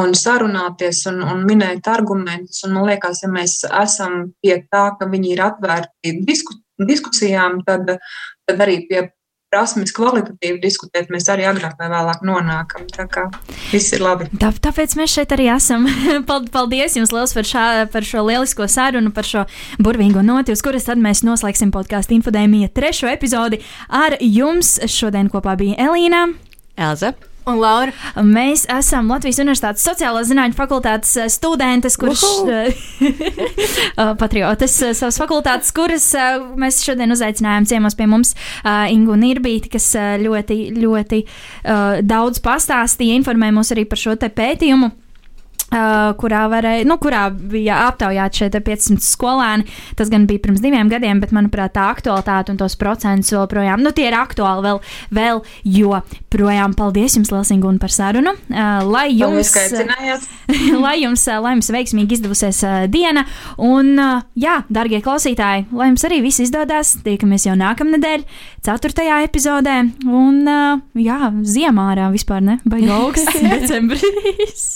un 0.00 0.14
sarunāties 0.18 1.04
un, 1.10 1.22
un 1.24 1.42
minēt 1.48 1.88
argumentus. 1.90 2.62
Un 2.66 2.76
man 2.78 2.88
liekas, 2.90 3.24
ja 3.24 3.32
mēs 3.32 3.60
esam 3.68 4.30
pie 4.42 4.58
tā, 4.70 4.86
ka 4.98 5.08
viņi 5.10 5.34
ir 5.34 5.44
atvērti 5.48 6.16
disku, 6.28 6.56
diskusijām, 6.80 7.62
tad, 7.66 7.96
tad 8.48 8.64
arī 8.66 8.80
pie 8.88 9.08
prasmes 9.54 9.94
kvalitatīvi 9.94 10.58
diskutēt, 10.62 11.10
mēs 11.14 11.28
arī 11.30 11.46
agrāk 11.48 11.78
vai 11.78 11.90
vēlāk 11.92 12.24
nonākam. 12.26 12.88
Tā 12.94 13.06
kā 13.10 13.26
viss 13.70 13.94
ir 13.94 14.02
labi. 14.02 14.26
Tā, 14.40 14.50
tāpēc 14.66 14.96
mēs 14.98 15.14
šeit 15.14 15.34
arī 15.36 15.48
esam. 15.54 15.86
Paldies 16.54 16.98
jums 16.98 17.14
liels 17.14 17.34
par, 17.36 17.46
šā, 17.48 17.66
par 17.92 18.06
šo 18.08 18.24
lielisko 18.26 18.66
sarunu, 18.70 19.12
par 19.14 19.28
šo 19.28 19.44
burvīgo 19.82 20.24
noti, 20.26 20.54
uz 20.54 20.64
kuras 20.64 20.88
tad 20.88 21.02
mēs 21.02 21.22
noslēgsim 21.26 21.70
podkāstu 21.74 22.18
infodēmija 22.18 22.72
trešo 22.74 23.12
epizodi. 23.12 23.62
Ar 23.88 24.18
jums 24.20 24.76
šodien 24.90 25.30
kopā 25.32 25.54
bija 25.60 25.78
Elīna, 25.86 26.26
Elza 26.74 27.14
un 27.50 27.60
Laura. 27.60 27.92
Mēs 28.24 28.64
esam 28.72 29.10
Latvijas 29.12 29.40
Universitātes 29.42 29.84
sociālās 29.84 30.28
zinātņu 30.30 30.56
fakultātes 30.58 31.14
eh, 31.20 31.30
studentes, 31.32 31.98
kuras 32.00 32.24
eh, 32.48 32.74
patriotas 34.20 34.76
eh, 34.82 34.94
savas 34.96 35.18
fakultātes, 35.20 35.72
kuras 35.76 36.10
mēs 36.60 36.82
šodien 36.84 37.14
uzaicinājām 37.14 37.68
ciemos 37.68 37.96
pie 37.98 38.08
mums 38.10 38.34
Ingu 38.64 39.16
Nirbīti, 39.18 39.70
kas 39.72 39.90
ļoti, 40.20 40.58
ļoti 40.78 41.20
daudz 42.06 42.40
pastāstīja, 42.44 43.18
informēja 43.20 43.56
mūs 43.56 43.72
arī 43.74 43.86
par 43.88 44.00
šo 44.00 44.16
te 44.20 44.30
pētījumu. 44.32 44.90
Uh, 45.74 46.12
kurā, 46.14 46.44
varēja, 46.46 46.84
nu, 46.86 46.94
kurā 47.02 47.24
bija 47.34 47.80
aptaujāti 47.88 48.44
šie 48.44 48.48
500 48.62 49.02
skolēni. 49.02 49.64
Tas 49.98 50.10
gan 50.12 50.28
bija 50.30 50.44
pirms 50.44 50.60
diviem 50.62 50.86
gadiem, 50.92 51.18
bet, 51.18 51.32
manuprāt, 51.34 51.72
tā 51.74 51.88
aktualitāte 51.90 52.52
un 52.52 52.60
tos 52.60 52.76
procentus 52.78 53.32
joprojām, 53.32 53.82
nu, 53.82 53.90
ir 53.98 54.14
aktuāli 54.14 54.62
vēl, 54.68 54.78
vēl 55.18 55.40
joprojām. 55.74 56.76
Paldies 56.78 57.16
jums, 57.18 57.32
Lelsingūna, 57.34 57.80
par 57.82 57.90
sarunu. 57.90 58.36
Uh, 58.52 58.84
lai 58.86 59.08
jums, 59.16 59.50
lai 60.84 60.94
jums, 61.00 61.24
uh, 61.26 61.40
lai 61.42 61.56
jums 61.56 61.72
veiksmīgi 61.74 62.20
izdevusies 62.20 62.62
uh, 62.62 62.76
diena, 62.90 63.24
un, 63.58 63.90
uh, 63.98 64.22
jā, 64.38 64.60
darbie 64.70 65.02
klausītāji, 65.02 65.66
lai 65.74 65.90
jums 65.90 66.06
arī 66.06 66.20
viss 66.22 66.44
izdodas. 66.44 66.94
Tiekamies 67.02 67.48
jau 67.48 67.56
nākamnedēļ, 67.58 68.22
4. 68.70 69.08
epizodē, 69.26 69.80
un, 70.06 70.38
uh, 70.46 70.78
jā, 71.02 71.32
ziemā 71.42 71.90
ārā 71.96 72.12
vispār 72.14 72.46
ne, 72.46 72.60
baigi 72.62 72.94
augsts 72.94 73.42
decembris. 73.50 74.68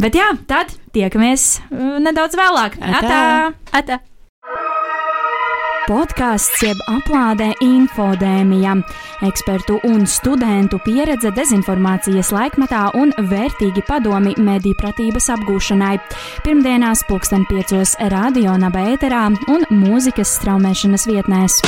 Bet 0.00 0.18
jā, 0.18 0.32
tad 0.50 0.74
tiekamies 0.96 1.56
uh, 1.70 1.96
nedaudz 2.02 2.38
vēlāk. 2.38 2.78
Atā! 2.80 3.22
Atā. 3.76 4.02
Podkāsts 5.86 6.64
jeb 6.66 6.80
aplādē 6.90 7.52
infodēmija. 7.62 8.72
Ekspertu 9.22 9.76
un 9.86 10.02
studentu 10.10 10.80
pieredze 10.82 11.30
dezinformācijas 11.36 12.32
laikmetā 12.34 12.88
un 12.98 13.14
vērtīgi 13.30 13.86
padomi 13.86 14.34
mediju 14.34 14.74
pratības 14.82 15.30
apgūšanai. 15.36 15.94
Pirmdienās 16.42 17.06
pulksten 17.06 17.46
piecos 17.46 17.94
radio 18.10 18.58
naba 18.58 18.82
ēterā 18.96 19.28
un 19.46 19.66
mūzikas 19.70 20.34
straumēšanas 20.40 21.06
vietnēs. 21.06 21.62